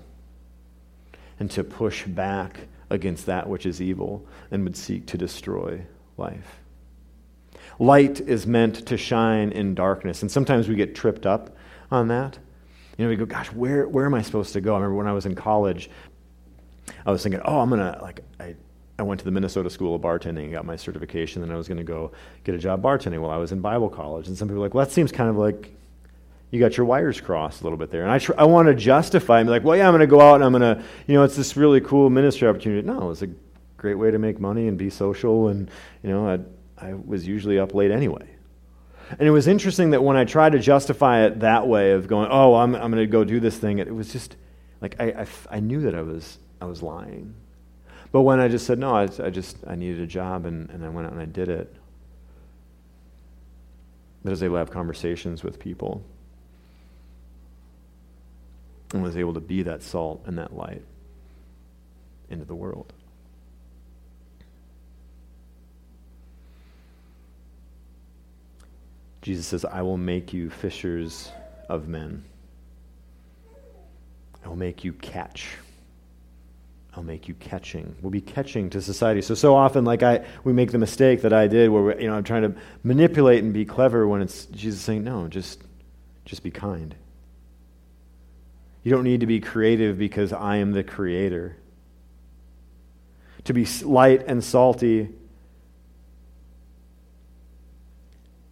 and 1.39 1.49
to 1.51 1.63
push 1.63 2.05
back 2.05 2.67
against 2.89 3.25
that 3.25 3.47
which 3.49 3.65
is 3.65 3.81
evil 3.81 4.25
and 4.51 4.63
would 4.63 4.77
seek 4.77 5.05
to 5.07 5.17
destroy 5.17 5.81
life. 6.17 6.59
Light 7.79 8.21
is 8.21 8.47
meant 8.47 8.85
to 8.87 8.97
shine 8.97 9.51
in 9.51 9.75
darkness, 9.75 10.21
and 10.21 10.31
sometimes 10.31 10.69
we 10.69 10.75
get 10.75 10.95
tripped 10.95 11.25
up 11.25 11.55
on 11.91 12.07
that. 12.07 12.37
You 12.97 13.05
know, 13.05 13.09
we 13.09 13.17
go, 13.17 13.25
gosh, 13.25 13.51
where, 13.51 13.87
where 13.87 14.05
am 14.05 14.13
I 14.13 14.21
supposed 14.21 14.53
to 14.53 14.61
go? 14.61 14.73
I 14.73 14.77
remember 14.77 14.95
when 14.95 15.07
I 15.07 15.13
was 15.13 15.25
in 15.25 15.35
college, 15.35 15.89
I 17.05 17.11
was 17.11 17.23
thinking, 17.23 17.41
oh, 17.43 17.59
I'm 17.59 17.69
going 17.69 17.81
to, 17.81 17.99
like, 18.01 18.21
I, 18.39 18.55
I 18.97 19.03
went 19.03 19.19
to 19.19 19.25
the 19.25 19.31
Minnesota 19.31 19.69
School 19.69 19.95
of 19.95 20.01
Bartending 20.01 20.45
and 20.45 20.53
got 20.53 20.65
my 20.65 20.77
certification, 20.77 21.43
and 21.43 21.51
I 21.51 21.57
was 21.57 21.67
going 21.67 21.77
to 21.77 21.83
go 21.83 22.13
get 22.45 22.55
a 22.55 22.57
job 22.57 22.81
bartending 22.81 23.19
while 23.19 23.31
I 23.31 23.37
was 23.37 23.51
in 23.51 23.59
Bible 23.59 23.89
college. 23.89 24.27
And 24.27 24.37
some 24.37 24.47
people 24.47 24.59
were 24.59 24.65
like, 24.65 24.73
well, 24.73 24.85
that 24.85 24.93
seems 24.93 25.11
kind 25.11 25.29
of 25.29 25.35
like 25.35 25.75
you 26.51 26.59
got 26.59 26.77
your 26.77 26.85
wires 26.85 27.19
crossed 27.19 27.61
a 27.61 27.63
little 27.63 27.77
bit 27.77 27.91
there. 27.91 28.03
And 28.03 28.11
I, 28.11 28.19
tr- 28.19 28.33
I 28.37 28.45
want 28.45 28.67
to 28.67 28.75
justify, 28.75 29.39
I'm 29.39 29.47
like, 29.47 29.63
well, 29.63 29.75
yeah, 29.75 29.87
I'm 29.87 29.91
going 29.91 30.01
to 30.01 30.07
go 30.07 30.21
out 30.21 30.35
and 30.35 30.43
I'm 30.43 30.51
going 30.51 30.61
to, 30.61 30.83
you 31.07 31.15
know, 31.15 31.23
it's 31.23 31.35
this 31.35 31.57
really 31.57 31.81
cool 31.81 32.09
ministry 32.09 32.47
opportunity. 32.47 32.85
No, 32.85 33.11
it's 33.11 33.21
a 33.21 33.29
great 33.77 33.95
way 33.95 34.11
to 34.11 34.19
make 34.19 34.39
money 34.39 34.67
and 34.67 34.77
be 34.77 34.89
social. 34.89 35.49
And, 35.49 35.69
you 36.03 36.09
know, 36.09 36.29
I, 36.29 36.39
I 36.77 36.93
was 36.93 37.27
usually 37.27 37.59
up 37.59 37.73
late 37.73 37.91
anyway. 37.91 38.29
And 39.11 39.21
it 39.21 39.31
was 39.31 39.47
interesting 39.47 39.91
that 39.91 40.03
when 40.03 40.17
I 40.17 40.25
tried 40.25 40.53
to 40.53 40.59
justify 40.59 41.25
it 41.25 41.41
that 41.41 41.67
way 41.67 41.91
of 41.91 42.07
going, 42.07 42.27
oh, 42.31 42.55
I'm, 42.55 42.73
I'm 42.75 42.91
going 42.91 43.03
to 43.03 43.07
go 43.07 43.23
do 43.23 43.39
this 43.39 43.57
thing, 43.57 43.79
it 43.79 43.93
was 43.93 44.11
just 44.11 44.35
like 44.81 44.95
I, 44.99 45.05
I, 45.05 45.27
I, 45.51 45.59
knew 45.59 45.81
that 45.81 45.93
I 45.93 46.01
was, 46.01 46.39
I 46.59 46.65
was 46.65 46.81
lying. 46.81 47.35
But 48.11 48.21
when 48.21 48.39
I 48.39 48.47
just 48.47 48.65
said, 48.65 48.79
no, 48.79 48.95
I, 48.95 49.03
I 49.23 49.29
just, 49.29 49.57
I 49.67 49.75
needed 49.75 49.99
a 49.99 50.07
job 50.07 50.45
and, 50.45 50.69
and 50.69 50.83
I 50.83 50.89
went 50.89 51.07
out 51.07 51.13
and 51.13 51.21
I 51.21 51.25
did 51.25 51.49
it, 51.49 51.75
I 54.25 54.29
was 54.29 54.41
able 54.41 54.55
to 54.55 54.59
have 54.59 54.71
conversations 54.71 55.43
with 55.43 55.59
people 55.59 56.03
and 58.95 59.03
was 59.03 59.17
able 59.17 59.33
to 59.33 59.41
be 59.41 59.63
that 59.63 59.83
salt 59.83 60.23
and 60.25 60.37
that 60.37 60.55
light 60.55 60.81
into 62.29 62.45
the 62.45 62.55
world. 62.55 62.93
Jesus 69.21 69.45
says, 69.47 69.65
I 69.65 69.81
will 69.81 69.97
make 69.97 70.33
you 70.33 70.49
fishers 70.49 71.31
of 71.67 71.87
men. 71.87 72.23
I 74.43 74.47
will 74.47 74.55
make 74.55 74.83
you 74.83 74.93
catch. 74.93 75.47
I'll 76.95 77.03
make 77.03 77.27
you 77.27 77.33
catching. 77.33 77.95
We'll 78.01 78.11
be 78.11 78.21
catching 78.21 78.69
to 78.69 78.81
society. 78.81 79.21
So 79.21 79.35
so 79.35 79.55
often, 79.55 79.83
like 79.83 80.03
I, 80.03 80.23
we 80.43 80.53
make 80.53 80.71
the 80.71 80.77
mistake 80.77 81.23
that 81.23 81.33
I 81.33 81.47
did, 81.47 81.69
where 81.69 81.99
you 81.99 82.07
know 82.07 82.15
I'm 82.15 82.23
trying 82.23 82.43
to 82.43 82.55
manipulate 82.83 83.43
and 83.43 83.51
be 83.51 83.65
clever 83.65 84.07
when 84.07 84.21
it's 84.21 84.45
Jesus 84.45 84.79
saying, 84.79 85.03
no, 85.03 85.27
just, 85.27 85.61
just 86.23 86.43
be 86.43 86.51
kind. 86.51 86.95
You 88.85 88.91
don't 88.91 89.03
need 89.03 89.19
to 89.19 89.27
be 89.27 89.41
creative 89.41 89.97
because 89.97 90.31
I 90.31 90.57
am 90.57 90.71
the 90.71 90.83
creator. 90.83 91.57
To 93.43 93.53
be 93.53 93.67
light 93.83 94.23
and 94.25 94.41
salty 94.41 95.09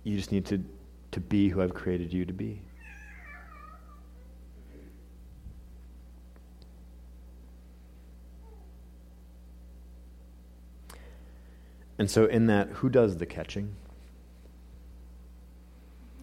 You 0.03 0.17
just 0.17 0.31
need 0.31 0.45
to, 0.47 0.63
to 1.11 1.19
be 1.19 1.49
who 1.49 1.61
I've 1.61 1.73
created 1.73 2.11
you 2.11 2.25
to 2.25 2.33
be. 2.33 2.61
And 11.97 12.09
so, 12.09 12.25
in 12.25 12.47
that, 12.47 12.69
who 12.69 12.89
does 12.89 13.17
the 13.17 13.25
catching? 13.25 13.75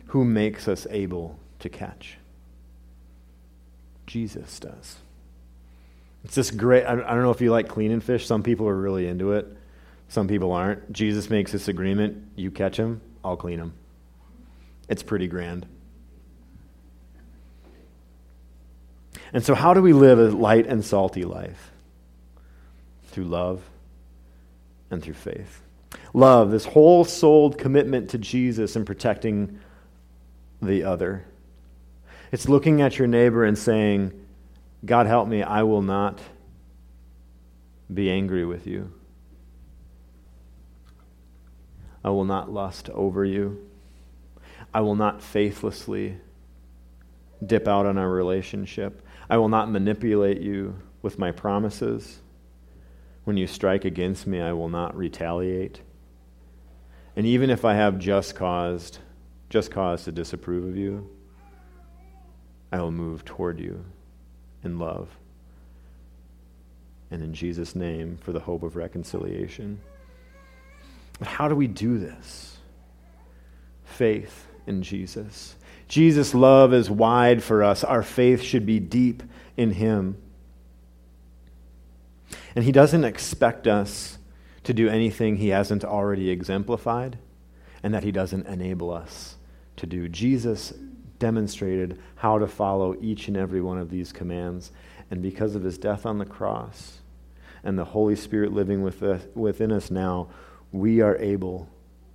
Who 0.06 0.24
makes 0.24 0.68
us 0.68 0.86
able 0.90 1.38
to 1.60 1.68
catch? 1.68 2.19
Jesus 4.10 4.58
does. 4.58 4.96
It's 6.24 6.34
this 6.34 6.50
great, 6.50 6.84
I 6.84 6.96
don't 6.96 7.22
know 7.22 7.30
if 7.30 7.40
you 7.40 7.52
like 7.52 7.68
cleaning 7.68 8.00
fish. 8.00 8.26
Some 8.26 8.42
people 8.42 8.66
are 8.66 8.74
really 8.74 9.06
into 9.06 9.34
it, 9.34 9.46
some 10.08 10.26
people 10.26 10.50
aren't. 10.50 10.92
Jesus 10.92 11.30
makes 11.30 11.52
this 11.52 11.68
agreement 11.68 12.26
you 12.34 12.50
catch 12.50 12.76
him, 12.76 13.00
I'll 13.24 13.36
clean 13.36 13.60
him. 13.60 13.72
It's 14.88 15.04
pretty 15.04 15.28
grand. 15.28 15.64
And 19.32 19.44
so, 19.44 19.54
how 19.54 19.74
do 19.74 19.80
we 19.80 19.92
live 19.92 20.18
a 20.18 20.36
light 20.36 20.66
and 20.66 20.84
salty 20.84 21.22
life? 21.22 21.70
Through 23.12 23.26
love 23.26 23.62
and 24.90 25.00
through 25.00 25.14
faith. 25.14 25.62
Love, 26.12 26.50
this 26.50 26.64
whole 26.64 27.04
souled 27.04 27.58
commitment 27.58 28.10
to 28.10 28.18
Jesus 28.18 28.74
and 28.74 28.84
protecting 28.84 29.60
the 30.60 30.82
other. 30.82 31.24
It's 32.32 32.48
looking 32.48 32.80
at 32.80 32.98
your 32.98 33.08
neighbor 33.08 33.44
and 33.44 33.58
saying, 33.58 34.12
God 34.84 35.06
help 35.06 35.28
me, 35.28 35.42
I 35.42 35.62
will 35.62 35.82
not 35.82 36.20
be 37.92 38.10
angry 38.10 38.44
with 38.44 38.66
you. 38.66 38.92
I 42.04 42.10
will 42.10 42.24
not 42.24 42.50
lust 42.50 42.88
over 42.90 43.24
you. 43.24 43.68
I 44.72 44.80
will 44.80 44.94
not 44.94 45.22
faithlessly 45.22 46.16
dip 47.44 47.66
out 47.66 47.86
on 47.86 47.98
our 47.98 48.08
relationship. 48.08 49.02
I 49.28 49.36
will 49.36 49.48
not 49.48 49.70
manipulate 49.70 50.40
you 50.40 50.80
with 51.02 51.18
my 51.18 51.32
promises. 51.32 52.20
When 53.24 53.36
you 53.36 53.46
strike 53.46 53.84
against 53.84 54.26
me, 54.26 54.40
I 54.40 54.52
will 54.52 54.68
not 54.68 54.96
retaliate. 54.96 55.82
And 57.16 57.26
even 57.26 57.50
if 57.50 57.64
I 57.64 57.74
have 57.74 57.98
just 57.98 58.34
caused 58.34 58.98
just 59.48 59.72
cause 59.72 60.04
to 60.04 60.12
disapprove 60.12 60.64
of 60.64 60.76
you, 60.76 61.10
I 62.72 62.80
will 62.80 62.92
move 62.92 63.24
toward 63.24 63.60
you 63.60 63.84
in 64.62 64.78
love. 64.78 65.08
And 67.10 67.22
in 67.22 67.34
Jesus' 67.34 67.74
name, 67.74 68.18
for 68.22 68.32
the 68.32 68.40
hope 68.40 68.62
of 68.62 68.76
reconciliation. 68.76 69.80
But 71.18 71.28
how 71.28 71.48
do 71.48 71.56
we 71.56 71.66
do 71.66 71.98
this? 71.98 72.56
Faith 73.84 74.46
in 74.66 74.82
Jesus. 74.82 75.56
Jesus' 75.88 76.34
love 76.34 76.72
is 76.72 76.88
wide 76.88 77.42
for 77.42 77.64
us. 77.64 77.82
Our 77.82 78.02
faith 78.02 78.42
should 78.42 78.64
be 78.64 78.78
deep 78.78 79.24
in 79.56 79.72
Him. 79.72 80.16
And 82.54 82.64
He 82.64 82.70
doesn't 82.70 83.04
expect 83.04 83.66
us 83.66 84.18
to 84.62 84.72
do 84.72 84.88
anything 84.88 85.36
He 85.36 85.48
hasn't 85.48 85.84
already 85.84 86.30
exemplified 86.30 87.18
and 87.82 87.92
that 87.92 88.04
He 88.04 88.12
doesn't 88.12 88.46
enable 88.46 88.92
us 88.92 89.36
to 89.76 89.86
do. 89.86 90.08
Jesus 90.08 90.72
demonstrated 91.20 92.00
how 92.16 92.38
to 92.38 92.48
follow 92.48 92.96
each 93.00 93.28
and 93.28 93.36
every 93.36 93.60
one 93.60 93.78
of 93.78 93.90
these 93.90 94.10
commands. 94.10 94.72
And 95.08 95.22
because 95.22 95.54
of 95.54 95.62
His 95.62 95.78
death 95.78 96.04
on 96.04 96.18
the 96.18 96.24
cross 96.24 96.98
and 97.62 97.78
the 97.78 97.84
Holy 97.84 98.16
Spirit 98.16 98.52
living 98.52 98.82
with 98.82 99.00
us, 99.04 99.22
within 99.36 99.70
us 99.70 99.92
now, 99.92 100.28
we 100.72 101.00
are 101.00 101.16
able 101.18 101.68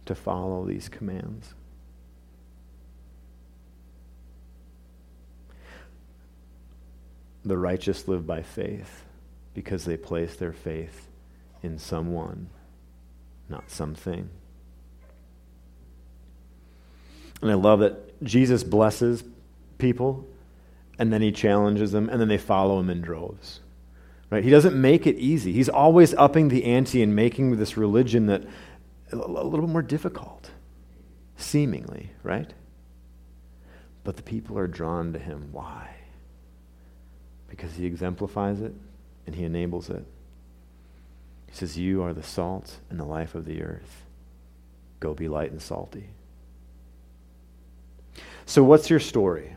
to 0.05 0.15
follow 0.15 0.65
these 0.65 0.89
commands. 0.89 1.53
The 7.45 7.57
righteous 7.57 8.07
live 8.07 8.25
by 8.25 8.41
faith 8.41 9.05
because 9.53 9.85
they 9.85 9.97
place 9.97 10.35
their 10.35 10.51
faith 10.51 11.07
in 11.61 11.77
someone, 11.77 12.49
not 13.49 13.69
something. 13.69 14.29
And 17.45 17.51
I 17.51 17.57
love 17.57 17.81
that 17.81 18.23
Jesus 18.23 18.63
blesses 18.63 19.23
people 19.77 20.25
and 20.97 21.13
then 21.13 21.21
he 21.21 21.31
challenges 21.31 21.91
them 21.91 22.09
and 22.09 22.19
then 22.19 22.27
they 22.27 22.39
follow 22.39 22.79
him 22.79 22.89
in 22.89 23.01
droves. 23.01 23.59
Right? 24.31 24.43
He 24.43 24.49
doesn't 24.49 24.73
make 24.75 25.05
it 25.05 25.15
easy. 25.17 25.53
He's 25.53 25.69
always 25.69 26.15
upping 26.15 26.47
the 26.47 26.63
ante 26.63 27.03
and 27.03 27.15
making 27.15 27.55
this 27.57 27.77
religion 27.77 28.25
that 28.25 28.41
a 29.11 29.15
little 29.15 29.61
bit 29.61 29.69
more 29.69 29.83
difficult, 29.83 30.49
seemingly, 31.37 32.09
right? 32.23 32.51
But 34.03 34.15
the 34.15 34.23
people 34.23 34.57
are 34.57 34.65
drawn 34.65 35.13
to 35.13 35.19
him. 35.19 35.49
Why? 35.51 35.97
Because 37.47 37.75
he 37.75 37.85
exemplifies 37.85 38.59
it 38.59 38.73
and 39.27 39.35
he 39.35 39.43
enables 39.43 39.91
it. 39.91 40.03
He 41.45 41.53
says, 41.53 41.77
You 41.77 42.01
are 42.01 42.15
the 42.15 42.23
salt 42.23 42.79
and 42.89 42.99
the 42.99 43.05
life 43.05 43.35
of 43.35 43.45
the 43.45 43.61
earth. 43.61 44.01
Go 44.99 45.13
be 45.13 45.27
light 45.27 45.51
and 45.51 45.61
salty. 45.61 46.09
So, 48.45 48.63
what's 48.63 48.89
your 48.89 48.99
story? 48.99 49.55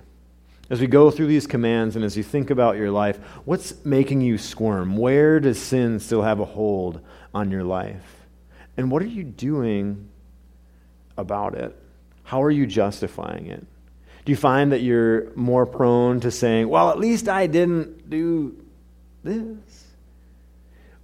As 0.71 0.81
we 0.81 0.87
go 0.87 1.11
through 1.11 1.29
these 1.29 1.47
commands 1.47 1.97
and 1.97 2.05
as 2.05 2.17
you 2.17 2.23
think 2.23 2.51
about 2.51 2.77
your 2.77 2.91
life, 2.91 3.19
what's 3.45 3.85
making 3.85 4.21
you 4.21 4.37
squirm? 4.37 4.97
Where 4.97 5.41
does 5.41 5.59
sin 5.59 5.99
still 5.99 6.23
have 6.23 6.41
a 6.41 6.45
hold 6.45 7.01
on 7.35 7.51
your 7.51 7.65
life? 7.65 8.05
And 8.77 8.91
what 8.91 9.03
are 9.03 9.07
you 9.07 9.25
doing 9.25 10.09
about 11.17 11.55
it? 11.55 11.75
How 12.23 12.43
are 12.43 12.51
you 12.51 12.67
justifying 12.67 13.47
it? 13.47 13.67
Do 14.25 14.33
you 14.33 14.37
find 14.37 14.73
that 14.73 14.83
you're 14.83 15.35
more 15.35 15.65
prone 15.65 16.21
to 16.21 16.31
saying, 16.31 16.69
well, 16.69 16.91
at 16.91 16.99
least 16.99 17.31
I 17.31 17.47
didn't 17.47 18.11
do 18.11 18.63
this? 19.25 19.87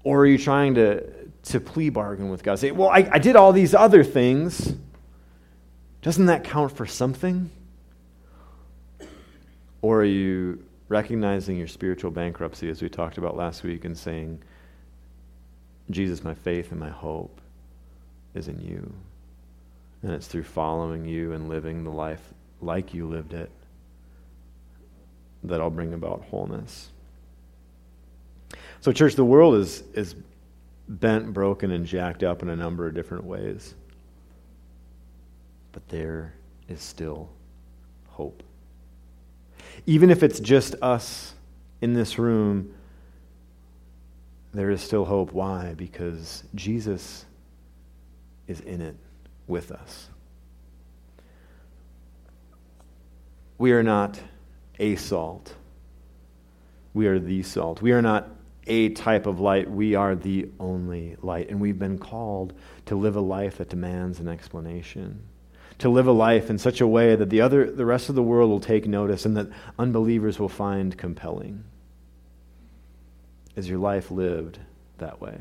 Or 0.02 0.20
are 0.20 0.26
you 0.26 0.36
trying 0.36 0.74
to, 0.74 1.10
to 1.44 1.60
plea 1.60 1.88
bargain 1.88 2.28
with 2.28 2.42
God? 2.42 2.58
Say, 2.58 2.70
well, 2.70 2.90
I, 2.90 3.08
I 3.10 3.18
did 3.18 3.34
all 3.34 3.52
these 3.52 3.74
other 3.74 4.04
things. 4.04 4.74
Doesn't 6.02 6.26
that 6.26 6.44
count 6.44 6.76
for 6.76 6.84
something? 6.84 7.50
Or 9.84 10.00
are 10.00 10.04
you 10.04 10.64
recognizing 10.88 11.58
your 11.58 11.68
spiritual 11.68 12.10
bankruptcy, 12.10 12.70
as 12.70 12.80
we 12.80 12.88
talked 12.88 13.18
about 13.18 13.36
last 13.36 13.62
week, 13.62 13.84
and 13.84 13.94
saying, 13.94 14.40
Jesus, 15.90 16.24
my 16.24 16.32
faith 16.32 16.70
and 16.70 16.80
my 16.80 16.88
hope 16.88 17.38
is 18.32 18.48
in 18.48 18.58
you. 18.62 18.94
And 20.02 20.12
it's 20.12 20.26
through 20.26 20.44
following 20.44 21.04
you 21.04 21.34
and 21.34 21.50
living 21.50 21.84
the 21.84 21.90
life 21.90 22.22
like 22.62 22.94
you 22.94 23.06
lived 23.06 23.34
it 23.34 23.50
that 25.42 25.60
I'll 25.60 25.68
bring 25.68 25.92
about 25.92 26.24
wholeness. 26.30 26.88
So, 28.80 28.90
church, 28.90 29.16
the 29.16 29.24
world 29.26 29.56
is, 29.56 29.82
is 29.92 30.14
bent, 30.88 31.34
broken, 31.34 31.70
and 31.72 31.84
jacked 31.84 32.22
up 32.22 32.40
in 32.40 32.48
a 32.48 32.56
number 32.56 32.86
of 32.86 32.94
different 32.94 33.24
ways. 33.24 33.74
But 35.72 35.86
there 35.90 36.32
is 36.70 36.80
still 36.80 37.28
hope 38.08 38.42
even 39.86 40.10
if 40.10 40.22
it's 40.22 40.40
just 40.40 40.74
us 40.82 41.34
in 41.80 41.94
this 41.94 42.18
room 42.18 42.74
there 44.54 44.70
is 44.70 44.80
still 44.80 45.04
hope. 45.04 45.32
Why? 45.32 45.74
Because 45.76 46.44
Jesus 46.54 47.26
is 48.46 48.60
in 48.60 48.80
it 48.80 48.96
with 49.46 49.72
us. 49.72 50.08
We 53.58 53.72
are 53.72 53.82
not 53.82 54.20
a 54.78 54.96
salt. 54.96 55.54
We 56.94 57.08
are 57.08 57.18
the 57.18 57.42
salt. 57.42 57.82
We 57.82 57.92
are 57.92 58.02
not 58.02 58.28
a 58.66 58.90
type 58.90 59.26
of 59.26 59.40
light. 59.40 59.68
We 59.68 59.94
are 59.94 60.14
the 60.14 60.48
only 60.60 61.16
light. 61.20 61.50
And 61.50 61.60
we've 61.60 61.78
been 61.78 61.98
called 61.98 62.54
to 62.86 62.94
live 62.94 63.16
a 63.16 63.20
life 63.20 63.58
that 63.58 63.68
demands 63.68 64.20
an 64.20 64.28
explanation. 64.28 65.20
To 65.78 65.88
live 65.88 66.06
a 66.06 66.12
life 66.12 66.50
in 66.50 66.58
such 66.58 66.80
a 66.80 66.86
way 66.86 67.16
that 67.16 67.30
the, 67.30 67.40
other, 67.40 67.70
the 67.70 67.84
rest 67.84 68.08
of 68.08 68.14
the 68.14 68.22
world 68.22 68.50
will 68.50 68.60
take 68.60 68.86
notice 68.86 69.26
and 69.26 69.36
that 69.36 69.48
unbelievers 69.78 70.38
will 70.38 70.48
find 70.48 70.96
compelling. 70.96 71.64
Is 73.56 73.68
your 73.68 73.78
life 73.78 74.10
lived 74.10 74.58
that 74.98 75.20
way? 75.20 75.38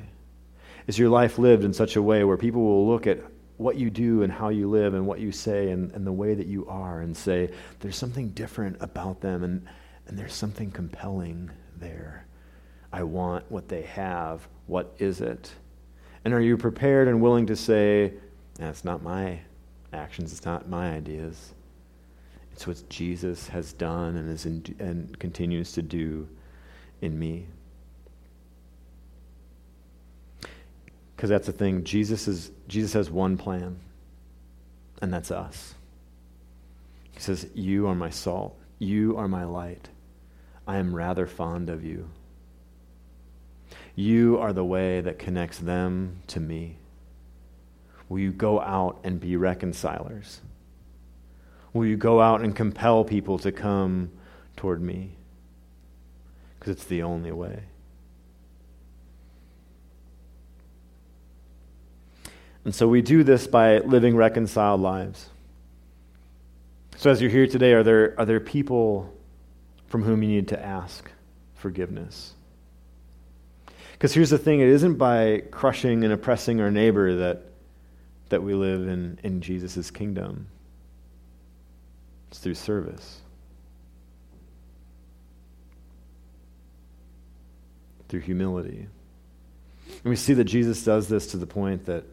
Is 0.87 0.99
your 0.99 1.09
life 1.09 1.37
lived 1.37 1.63
in 1.63 1.73
such 1.73 1.95
a 1.95 2.01
way 2.01 2.23
where 2.23 2.37
people 2.37 2.63
will 2.63 2.87
look 2.87 3.07
at 3.07 3.19
what 3.57 3.77
you 3.77 3.89
do 3.89 4.23
and 4.23 4.31
how 4.31 4.49
you 4.49 4.69
live 4.69 4.93
and 4.93 5.05
what 5.05 5.19
you 5.19 5.31
say 5.31 5.69
and, 5.69 5.91
and 5.91 6.05
the 6.05 6.11
way 6.11 6.33
that 6.33 6.47
you 6.47 6.67
are 6.67 7.01
and 7.01 7.15
say, 7.15 7.49
there's 7.79 7.95
something 7.95 8.29
different 8.29 8.75
about 8.81 9.21
them 9.21 9.43
and, 9.43 9.65
and 10.07 10.17
there's 10.17 10.33
something 10.33 10.71
compelling 10.71 11.49
there. 11.77 12.25
I 12.91 13.03
want 13.03 13.49
what 13.49 13.67
they 13.67 13.83
have. 13.83 14.47
What 14.67 14.95
is 14.99 15.21
it? 15.21 15.51
And 16.25 16.33
are 16.33 16.41
you 16.41 16.57
prepared 16.57 17.07
and 17.07 17.21
willing 17.21 17.47
to 17.47 17.55
say, 17.55 18.13
that's 18.55 18.83
not 18.83 19.01
my 19.01 19.39
actions, 19.93 20.31
it's 20.31 20.45
not 20.45 20.69
my 20.69 20.91
ideas. 20.91 21.53
It's 22.53 22.67
what 22.67 22.87
Jesus 22.89 23.47
has 23.47 23.73
done 23.73 24.15
and, 24.15 24.29
is 24.29 24.45
in, 24.45 24.63
and 24.79 25.17
continues 25.19 25.71
to 25.73 25.81
do 25.81 26.27
in 27.01 27.17
me. 27.17 27.47
Because 31.15 31.29
that's 31.29 31.47
the 31.47 31.53
thing. 31.53 31.83
Jesus, 31.83 32.27
is, 32.27 32.51
Jesus 32.67 32.93
has 32.93 33.09
one 33.09 33.37
plan, 33.37 33.79
and 35.01 35.13
that's 35.13 35.31
us. 35.31 35.75
He 37.11 37.19
says, 37.19 37.47
You 37.53 37.87
are 37.87 37.95
my 37.95 38.09
salt. 38.09 38.57
You 38.79 39.17
are 39.17 39.27
my 39.27 39.45
light. 39.45 39.89
I 40.67 40.77
am 40.77 40.95
rather 40.95 41.25
fond 41.25 41.69
of 41.69 41.83
you. 41.83 42.09
You 43.95 44.39
are 44.39 44.53
the 44.53 44.65
way 44.65 45.01
that 45.01 45.19
connects 45.19 45.59
them 45.59 46.21
to 46.27 46.39
me. 46.39 46.77
Will 48.13 48.19
you 48.19 48.31
go 48.31 48.61
out 48.61 48.99
and 49.03 49.19
be 49.19 49.37
reconcilers? 49.37 50.39
Will 51.73 51.87
you 51.87 51.97
go 51.97 52.21
out 52.21 52.41
and 52.41 52.55
compel 52.55 53.03
people 53.03 53.39
to 53.39 53.51
come 53.51 54.11
toward 54.55 54.83
me? 54.83 55.15
Because 56.59 56.73
it's 56.73 56.83
the 56.83 57.01
only 57.01 57.31
way. 57.31 57.63
And 62.63 62.75
so 62.75 62.87
we 62.87 63.01
do 63.01 63.23
this 63.23 63.47
by 63.47 63.79
living 63.79 64.15
reconciled 64.15 64.79
lives. 64.79 65.31
So 66.97 67.09
as 67.09 67.19
you're 67.19 67.31
here 67.31 67.47
today, 67.47 67.73
are 67.73 67.81
there, 67.81 68.13
are 68.19 68.27
there 68.27 68.39
people 68.39 69.11
from 69.87 70.03
whom 70.03 70.21
you 70.21 70.29
need 70.29 70.49
to 70.49 70.63
ask 70.63 71.09
forgiveness? 71.55 72.35
Because 73.93 74.13
here's 74.13 74.29
the 74.29 74.37
thing 74.37 74.59
it 74.59 74.67
isn't 74.67 74.99
by 74.99 75.41
crushing 75.49 76.03
and 76.03 76.13
oppressing 76.13 76.61
our 76.61 76.69
neighbor 76.69 77.15
that, 77.15 77.45
that 78.33 78.41
we 78.41 78.55
live 78.55 78.87
in, 78.87 79.19
in 79.21 79.41
Jesus' 79.41 79.91
kingdom, 79.91 80.47
it's 82.31 82.39
through 82.39 82.55
service. 82.55 83.21
Through 88.09 88.21
humility. 88.21 88.87
And 89.87 90.03
we 90.03 90.15
see 90.15 90.33
that 90.33 90.45
Jesus 90.45 90.83
does 90.83 91.07
this 91.07 91.27
to 91.27 91.37
the 91.37 91.45
point 91.45 91.85
that 91.85 92.05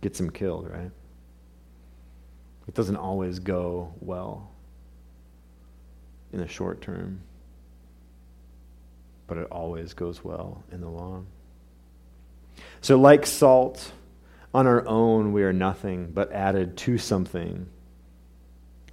gets 0.00 0.20
him 0.20 0.30
killed, 0.30 0.70
right? 0.70 0.92
It 2.68 2.74
doesn't 2.74 2.94
always 2.94 3.40
go 3.40 3.92
well 3.98 4.52
in 6.32 6.38
the 6.38 6.46
short 6.46 6.80
term, 6.82 7.20
but 9.26 9.38
it 9.38 9.48
always 9.50 9.92
goes 9.92 10.22
well 10.22 10.62
in 10.70 10.80
the 10.80 10.88
long. 10.88 11.26
So, 12.80 12.96
like 12.96 13.26
salt, 13.26 13.90
on 14.54 14.66
our 14.66 14.86
own 14.86 15.32
we 15.32 15.42
are 15.42 15.52
nothing, 15.52 16.10
but 16.12 16.32
added 16.32 16.76
to 16.78 16.98
something, 16.98 17.68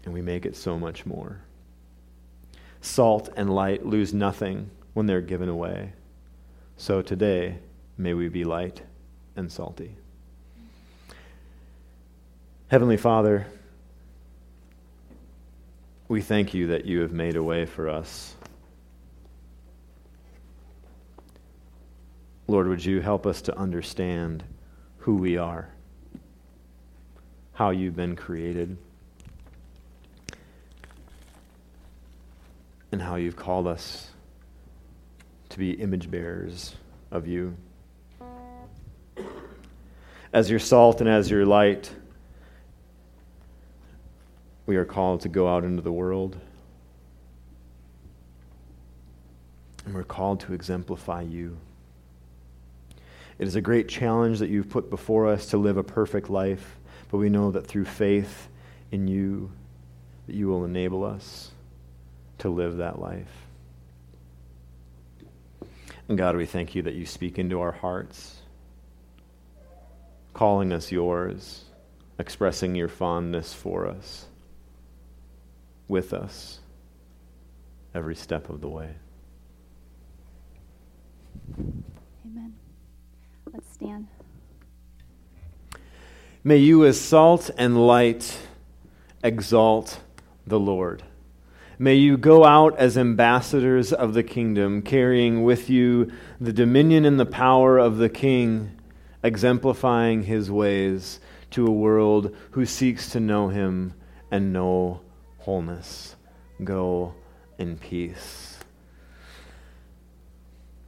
and 0.03 0.13
we 0.13 0.21
make 0.21 0.45
it 0.45 0.55
so 0.55 0.77
much 0.77 1.05
more. 1.05 1.41
Salt 2.81 3.29
and 3.35 3.53
light 3.53 3.85
lose 3.85 4.13
nothing 4.13 4.69
when 4.93 5.05
they're 5.05 5.21
given 5.21 5.49
away. 5.49 5.93
So 6.77 7.01
today, 7.01 7.57
may 7.97 8.13
we 8.13 8.29
be 8.29 8.43
light 8.43 8.81
and 9.35 9.51
salty. 9.51 9.95
Heavenly 12.67 12.97
Father, 12.97 13.47
we 16.07 16.21
thank 16.21 16.53
you 16.53 16.67
that 16.67 16.85
you 16.85 17.01
have 17.01 17.11
made 17.11 17.35
a 17.35 17.43
way 17.43 17.65
for 17.65 17.89
us. 17.89 18.35
Lord, 22.47 22.67
would 22.67 22.85
you 22.85 23.01
help 23.01 23.25
us 23.25 23.41
to 23.43 23.57
understand 23.57 24.43
who 25.05 25.17
we 25.17 25.37
are, 25.37 25.69
how 27.53 27.69
you've 27.69 27.95
been 27.95 28.15
created, 28.15 28.75
and 32.91 32.99
how 32.99 33.13
you've 33.13 33.35
called 33.35 33.67
us 33.67 34.09
to 35.49 35.59
be 35.59 35.73
image 35.73 36.09
bearers 36.09 36.75
of 37.11 37.27
you. 37.27 37.55
As 40.33 40.49
your 40.49 40.57
salt 40.57 41.01
and 41.01 41.09
as 41.09 41.29
your 41.29 41.45
light, 41.45 41.91
we 44.65 44.75
are 44.75 44.85
called 44.85 45.21
to 45.21 45.29
go 45.29 45.47
out 45.47 45.63
into 45.63 45.83
the 45.83 45.91
world. 45.91 46.35
And 49.85 49.93
we're 49.93 50.03
called 50.03 50.39
to 50.39 50.53
exemplify 50.53 51.21
you. 51.21 51.59
It 53.37 53.47
is 53.47 53.55
a 53.55 53.61
great 53.61 53.89
challenge 53.89 54.39
that 54.39 54.49
you've 54.49 54.69
put 54.69 54.89
before 54.89 55.27
us 55.27 55.47
to 55.47 55.57
live 55.57 55.77
a 55.77 55.83
perfect 55.83 56.29
life, 56.29 56.77
but 57.11 57.17
we 57.17 57.29
know 57.29 57.51
that 57.51 57.67
through 57.67 57.85
faith 57.85 58.47
in 58.91 59.07
you, 59.07 59.51
that 60.27 60.35
you 60.35 60.47
will 60.47 60.63
enable 60.63 61.03
us 61.03 61.51
to 62.39 62.49
live 62.49 62.77
that 62.77 62.99
life. 62.99 63.45
And 66.07 66.17
God, 66.17 66.35
we 66.35 66.45
thank 66.45 66.75
you 66.75 66.83
that 66.83 66.93
you 66.93 67.05
speak 67.05 67.39
into 67.39 67.59
our 67.59 67.71
hearts, 67.71 68.37
calling 70.33 70.71
us 70.71 70.91
yours, 70.91 71.63
expressing 72.19 72.75
your 72.75 72.87
fondness 72.87 73.53
for 73.53 73.87
us 73.87 74.27
with 75.87 76.13
us 76.13 76.59
every 77.93 78.15
step 78.15 78.49
of 78.49 78.61
the 78.61 78.69
way. 78.69 78.95
Amen. 82.25 82.53
Let's 83.53 83.71
stand. 83.73 84.07
May 86.43 86.57
you, 86.57 86.85
as 86.85 86.99
salt 86.99 87.49
and 87.57 87.87
light, 87.87 88.37
exalt 89.23 90.01
the 90.45 90.59
Lord. 90.59 91.03
May 91.77 91.95
you 91.95 92.17
go 92.17 92.45
out 92.45 92.77
as 92.77 92.97
ambassadors 92.97 93.91
of 93.91 94.13
the 94.13 94.23
kingdom, 94.23 94.81
carrying 94.81 95.43
with 95.43 95.69
you 95.69 96.11
the 96.39 96.53
dominion 96.53 97.03
and 97.03 97.19
the 97.19 97.25
power 97.25 97.77
of 97.77 97.97
the 97.97 98.07
King, 98.07 98.79
exemplifying 99.23 100.23
his 100.23 100.49
ways 100.49 101.19
to 101.51 101.67
a 101.67 101.71
world 101.71 102.35
who 102.51 102.65
seeks 102.65 103.09
to 103.09 103.19
know 103.19 103.49
him 103.49 103.93
and 104.31 104.53
know 104.53 105.01
wholeness. 105.39 106.15
Go 106.63 107.13
in 107.57 107.77
peace. 107.77 108.57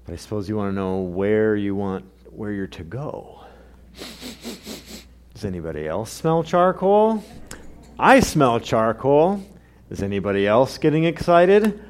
But 0.05 0.13
I 0.13 0.15
suppose 0.15 0.47
you 0.47 0.55
want 0.55 0.71
to 0.71 0.75
know 0.75 1.01
where 1.01 1.55
you 1.55 1.75
want 1.75 2.05
where 2.31 2.51
you're 2.51 2.67
to 2.67 2.83
go. 2.83 3.45
Does 5.33 5.45
anybody 5.45 5.87
else 5.87 6.11
smell 6.11 6.43
charcoal? 6.43 7.23
I 7.99 8.19
smell 8.19 8.59
charcoal. 8.59 9.43
Is 9.89 10.03
anybody 10.03 10.47
else 10.47 10.77
getting 10.77 11.05
excited? 11.05 11.83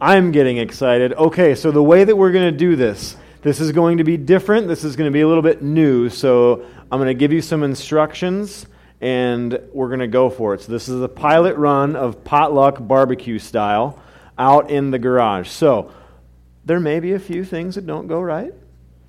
I'm 0.00 0.32
getting 0.32 0.58
excited. 0.58 1.12
Okay, 1.14 1.54
so 1.54 1.70
the 1.70 1.82
way 1.82 2.04
that 2.04 2.16
we're 2.16 2.32
going 2.32 2.52
to 2.52 2.58
do 2.58 2.76
this, 2.76 3.16
this 3.42 3.60
is 3.60 3.72
going 3.72 3.98
to 3.98 4.04
be 4.04 4.16
different. 4.16 4.68
This 4.68 4.84
is 4.84 4.96
going 4.96 5.08
to 5.08 5.12
be 5.12 5.20
a 5.20 5.28
little 5.28 5.42
bit 5.42 5.62
new. 5.62 6.08
So 6.08 6.66
I'm 6.90 6.98
going 6.98 7.08
to 7.08 7.14
give 7.14 7.32
you 7.32 7.40
some 7.40 7.62
instructions 7.62 8.66
and 9.00 9.60
we're 9.72 9.88
going 9.88 10.00
to 10.00 10.06
go 10.06 10.30
for 10.30 10.54
it. 10.54 10.62
So, 10.62 10.72
this 10.72 10.88
is 10.88 11.02
a 11.02 11.08
pilot 11.08 11.56
run 11.56 11.94
of 11.94 12.24
potluck 12.24 12.78
barbecue 12.80 13.38
style 13.38 14.00
out 14.38 14.70
in 14.70 14.90
the 14.90 14.98
garage. 14.98 15.50
So, 15.50 15.92
there 16.64 16.80
may 16.80 17.00
be 17.00 17.12
a 17.12 17.18
few 17.18 17.44
things 17.44 17.74
that 17.74 17.86
don't 17.86 18.06
go 18.06 18.20
right, 18.20 18.54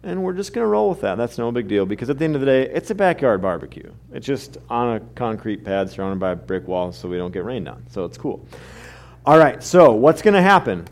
and 0.06 0.24
we're 0.24 0.34
just 0.34 0.54
going 0.54 0.64
to 0.64 0.68
roll 0.68 0.90
with 0.90 1.02
that. 1.02 1.16
That's 1.16 1.38
no 1.38 1.52
big 1.52 1.68
deal 1.68 1.86
because 1.86 2.10
at 2.10 2.20
the 2.20 2.26
end 2.26 2.36
of 2.36 2.42
the 2.42 2.48
day, 2.48 2.70
it's 2.70 2.92
a 2.92 2.96
backyard 2.96 3.42
barbecue. 3.42 3.92
It's 4.14 4.26
just 4.26 4.58
on 4.70 4.96
a 4.96 5.00
concrete 5.16 5.66
pad 5.66 5.90
surrounded 5.90 6.20
by 6.20 6.32
a 6.32 6.36
brick 6.36 6.68
wall 6.68 6.92
so 6.92 7.10
we 7.10 7.18
don't 7.18 7.32
get 7.32 7.44
rained 7.44 7.68
on. 7.68 7.86
So, 7.90 8.06
it's 8.06 8.18
cool. 8.18 8.48
All 9.26 9.40
right, 9.40 9.62
so 9.64 9.92
what's 9.94 10.22
going 10.22 10.36
to 10.36 10.42
happen? 10.42 10.88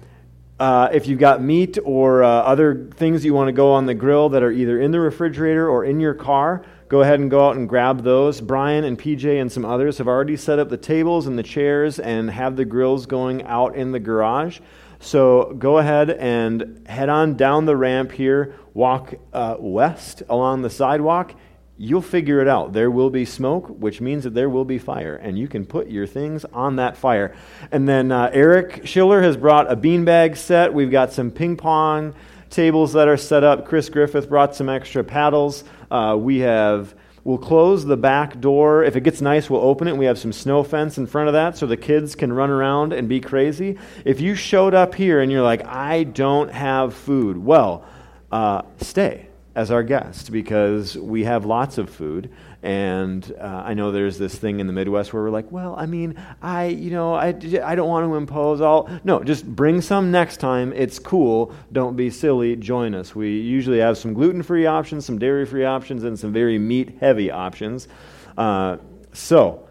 Uh, 0.60 0.90
if 0.92 1.08
you've 1.08 1.20
got 1.20 1.42
meat 1.42 1.78
or 1.84 2.24
uh, 2.24 2.28
other 2.28 2.90
things 2.96 3.24
you 3.24 3.34
want 3.34 3.48
to 3.48 3.52
go 3.52 3.72
on 3.72 3.86
the 3.86 3.94
grill 3.94 4.30
that 4.30 4.44
are 4.44 4.52
either 4.52 4.80
in 4.80 4.92
the 4.92 5.00
refrigerator 5.00 5.68
or 5.68 5.86
in 5.86 6.00
your 6.00 6.14
car, 6.14 6.66
go 6.90 7.02
ahead 7.02 7.20
and 7.20 7.30
go 7.30 7.48
out 7.48 7.56
and 7.56 7.68
grab 7.68 8.04
those. 8.04 8.40
Brian 8.40 8.84
and 8.84 8.98
PJ 8.98 9.42
and 9.42 9.52
some 9.52 9.66
others 9.66 9.98
have 9.98 10.08
already 10.08 10.38
set 10.38 10.60
up 10.60 10.70
the 10.70 10.78
tables 10.78 11.28
and 11.28 11.38
the 11.38 11.44
chairs 11.44 12.00
and 12.00 12.30
have 12.32 12.56
the 12.56 12.66
grills 12.66 13.06
going 13.06 13.44
out 13.44 13.76
in 13.76 13.92
the 13.92 14.00
garage. 14.00 14.60
So 15.00 15.54
go 15.60 15.80
ahead 15.80 16.12
and 16.12 16.88
head 16.88 17.10
on 17.10 17.36
down 17.36 17.66
the 17.66 17.76
ramp 17.76 18.12
here, 18.12 18.56
walk 18.74 19.14
uh, 19.32 19.56
west 19.60 20.24
along 20.30 20.62
the 20.62 20.70
sidewalk. 20.70 21.34
You'll 21.78 22.02
figure 22.02 22.40
it 22.40 22.48
out. 22.48 22.74
There 22.74 22.92
will 22.92 23.10
be 23.10 23.26
smoke, 23.26 23.68
which 23.68 24.00
means 24.00 24.24
that 24.24 24.34
there 24.34 24.50
will 24.50 24.66
be 24.66 24.78
fire, 24.78 25.16
and 25.16 25.38
you 25.38 25.48
can 25.48 25.66
put 25.66 25.90
your 25.90 26.06
things 26.06 26.46
on 26.46 26.76
that 26.76 26.96
fire. 26.98 27.36
And 27.72 27.90
then 27.90 28.12
uh, 28.12 28.30
Eric 28.32 28.86
Schiller 28.86 29.22
has 29.24 29.38
brought 29.38 29.72
a 29.72 29.76
beanbag 29.76 30.38
set. 30.38 30.74
We've 30.74 30.92
got 30.92 31.12
some 31.12 31.32
ping 31.32 31.58
pong 31.58 32.14
tables 32.52 32.94
that 32.94 33.08
are 33.08 33.18
set 33.18 33.44
up. 33.44 33.66
Chris 33.66 33.90
Griffith 33.90 34.30
brought 34.30 34.56
some 34.56 34.70
extra 34.70 35.04
paddles. 35.04 35.64
Uh, 35.90 36.16
we 36.20 36.40
have. 36.40 36.94
We'll 37.26 37.38
close 37.38 37.86
the 37.86 37.96
back 37.96 38.42
door. 38.42 38.84
If 38.84 38.98
it 38.98 39.02
gets 39.02 39.22
nice, 39.22 39.50
we'll 39.50 39.62
open 39.62 39.88
it. 39.88 39.96
We 39.96 40.06
have 40.06 40.20
some 40.20 40.34
snow 40.34 40.62
fence 40.62 40.98
in 40.98 41.08
front 41.08 41.30
of 41.30 41.34
that 41.34 41.58
so 41.58 41.66
the 41.66 41.78
kids 41.78 42.16
can 42.16 42.34
run 42.34 42.50
around 42.50 42.92
and 42.92 43.08
be 43.08 43.22
crazy. 43.22 43.78
If 44.04 44.20
you 44.20 44.36
showed 44.36 44.74
up 44.74 44.94
here 44.94 45.22
and 45.22 45.32
you're 45.32 45.42
like, 45.42 45.66
I 45.66 46.04
don't 46.04 46.52
have 46.52 46.94
food, 46.94 47.38
well, 47.38 47.86
uh, 48.34 48.64
stay 48.82 49.28
as 49.56 49.70
our 49.70 49.84
guest 49.84 50.32
because 50.32 50.98
we 50.98 51.24
have 51.24 51.46
lots 51.46 51.78
of 51.78 51.90
food 51.90 52.32
and 52.64 53.36
uh, 53.40 53.64
I 53.66 53.74
know 53.74 53.92
there's 53.92 54.18
this 54.18 54.34
thing 54.36 54.62
in 54.62 54.68
the 54.68 54.74
Midwest 54.74 55.12
where 55.12 55.22
we're 55.22 55.30
like, 55.30 55.52
well, 55.52 55.76
I 55.78 55.86
mean, 55.86 56.16
I, 56.42 56.68
you 56.68 56.92
know, 56.92 57.14
I, 57.14 57.28
I 57.28 57.76
don't 57.76 57.90
want 57.90 58.08
to 58.08 58.16
impose 58.16 58.62
all. 58.62 58.90
No, 59.04 59.22
just 59.22 59.46
bring 59.46 59.82
some 59.82 60.12
next 60.12 60.38
time. 60.38 60.72
It's 60.72 60.98
cool. 60.98 61.54
Don't 61.74 61.98
be 61.98 62.10
silly. 62.10 62.56
Join 62.56 62.96
us. 62.96 63.14
We 63.14 63.38
usually 63.38 63.80
have 63.80 63.98
some 63.98 64.14
gluten 64.14 64.44
free 64.44 64.66
options, 64.66 65.06
some 65.06 65.20
dairy 65.20 65.46
free 65.46 65.66
options, 65.66 66.06
and 66.06 66.18
some 66.18 66.32
very 66.32 66.58
meat 66.58 66.98
heavy 67.02 67.30
options. 67.30 67.90
Uh, 68.38 68.78
so, 69.12 69.68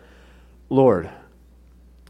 Lord, 0.69 1.09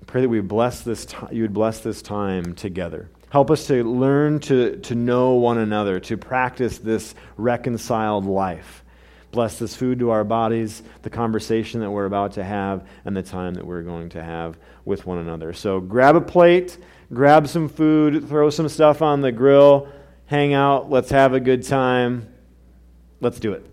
pray 0.08 0.22
that 0.22 0.28
we 0.28 0.40
bless 0.40 0.80
this 0.80 1.06
t- 1.06 1.16
you 1.30 1.42
would 1.42 1.54
bless 1.54 1.78
this 1.78 2.02
time 2.02 2.54
together. 2.54 3.08
Help 3.32 3.50
us 3.50 3.66
to 3.68 3.82
learn 3.82 4.40
to, 4.40 4.76
to 4.80 4.94
know 4.94 5.36
one 5.36 5.56
another, 5.56 5.98
to 5.98 6.18
practice 6.18 6.76
this 6.76 7.14
reconciled 7.38 8.26
life. 8.26 8.84
Bless 9.30 9.58
this 9.58 9.74
food 9.74 10.00
to 10.00 10.10
our 10.10 10.22
bodies, 10.22 10.82
the 11.00 11.08
conversation 11.08 11.80
that 11.80 11.90
we're 11.90 12.04
about 12.04 12.32
to 12.32 12.44
have, 12.44 12.86
and 13.06 13.16
the 13.16 13.22
time 13.22 13.54
that 13.54 13.66
we're 13.66 13.80
going 13.80 14.10
to 14.10 14.22
have 14.22 14.58
with 14.84 15.06
one 15.06 15.16
another. 15.16 15.54
So 15.54 15.80
grab 15.80 16.14
a 16.14 16.20
plate, 16.20 16.76
grab 17.10 17.48
some 17.48 17.70
food, 17.70 18.28
throw 18.28 18.50
some 18.50 18.68
stuff 18.68 19.00
on 19.00 19.22
the 19.22 19.32
grill, 19.32 19.88
hang 20.26 20.52
out, 20.52 20.90
let's 20.90 21.08
have 21.08 21.32
a 21.32 21.40
good 21.40 21.62
time. 21.66 22.28
Let's 23.22 23.40
do 23.40 23.54
it. 23.54 23.71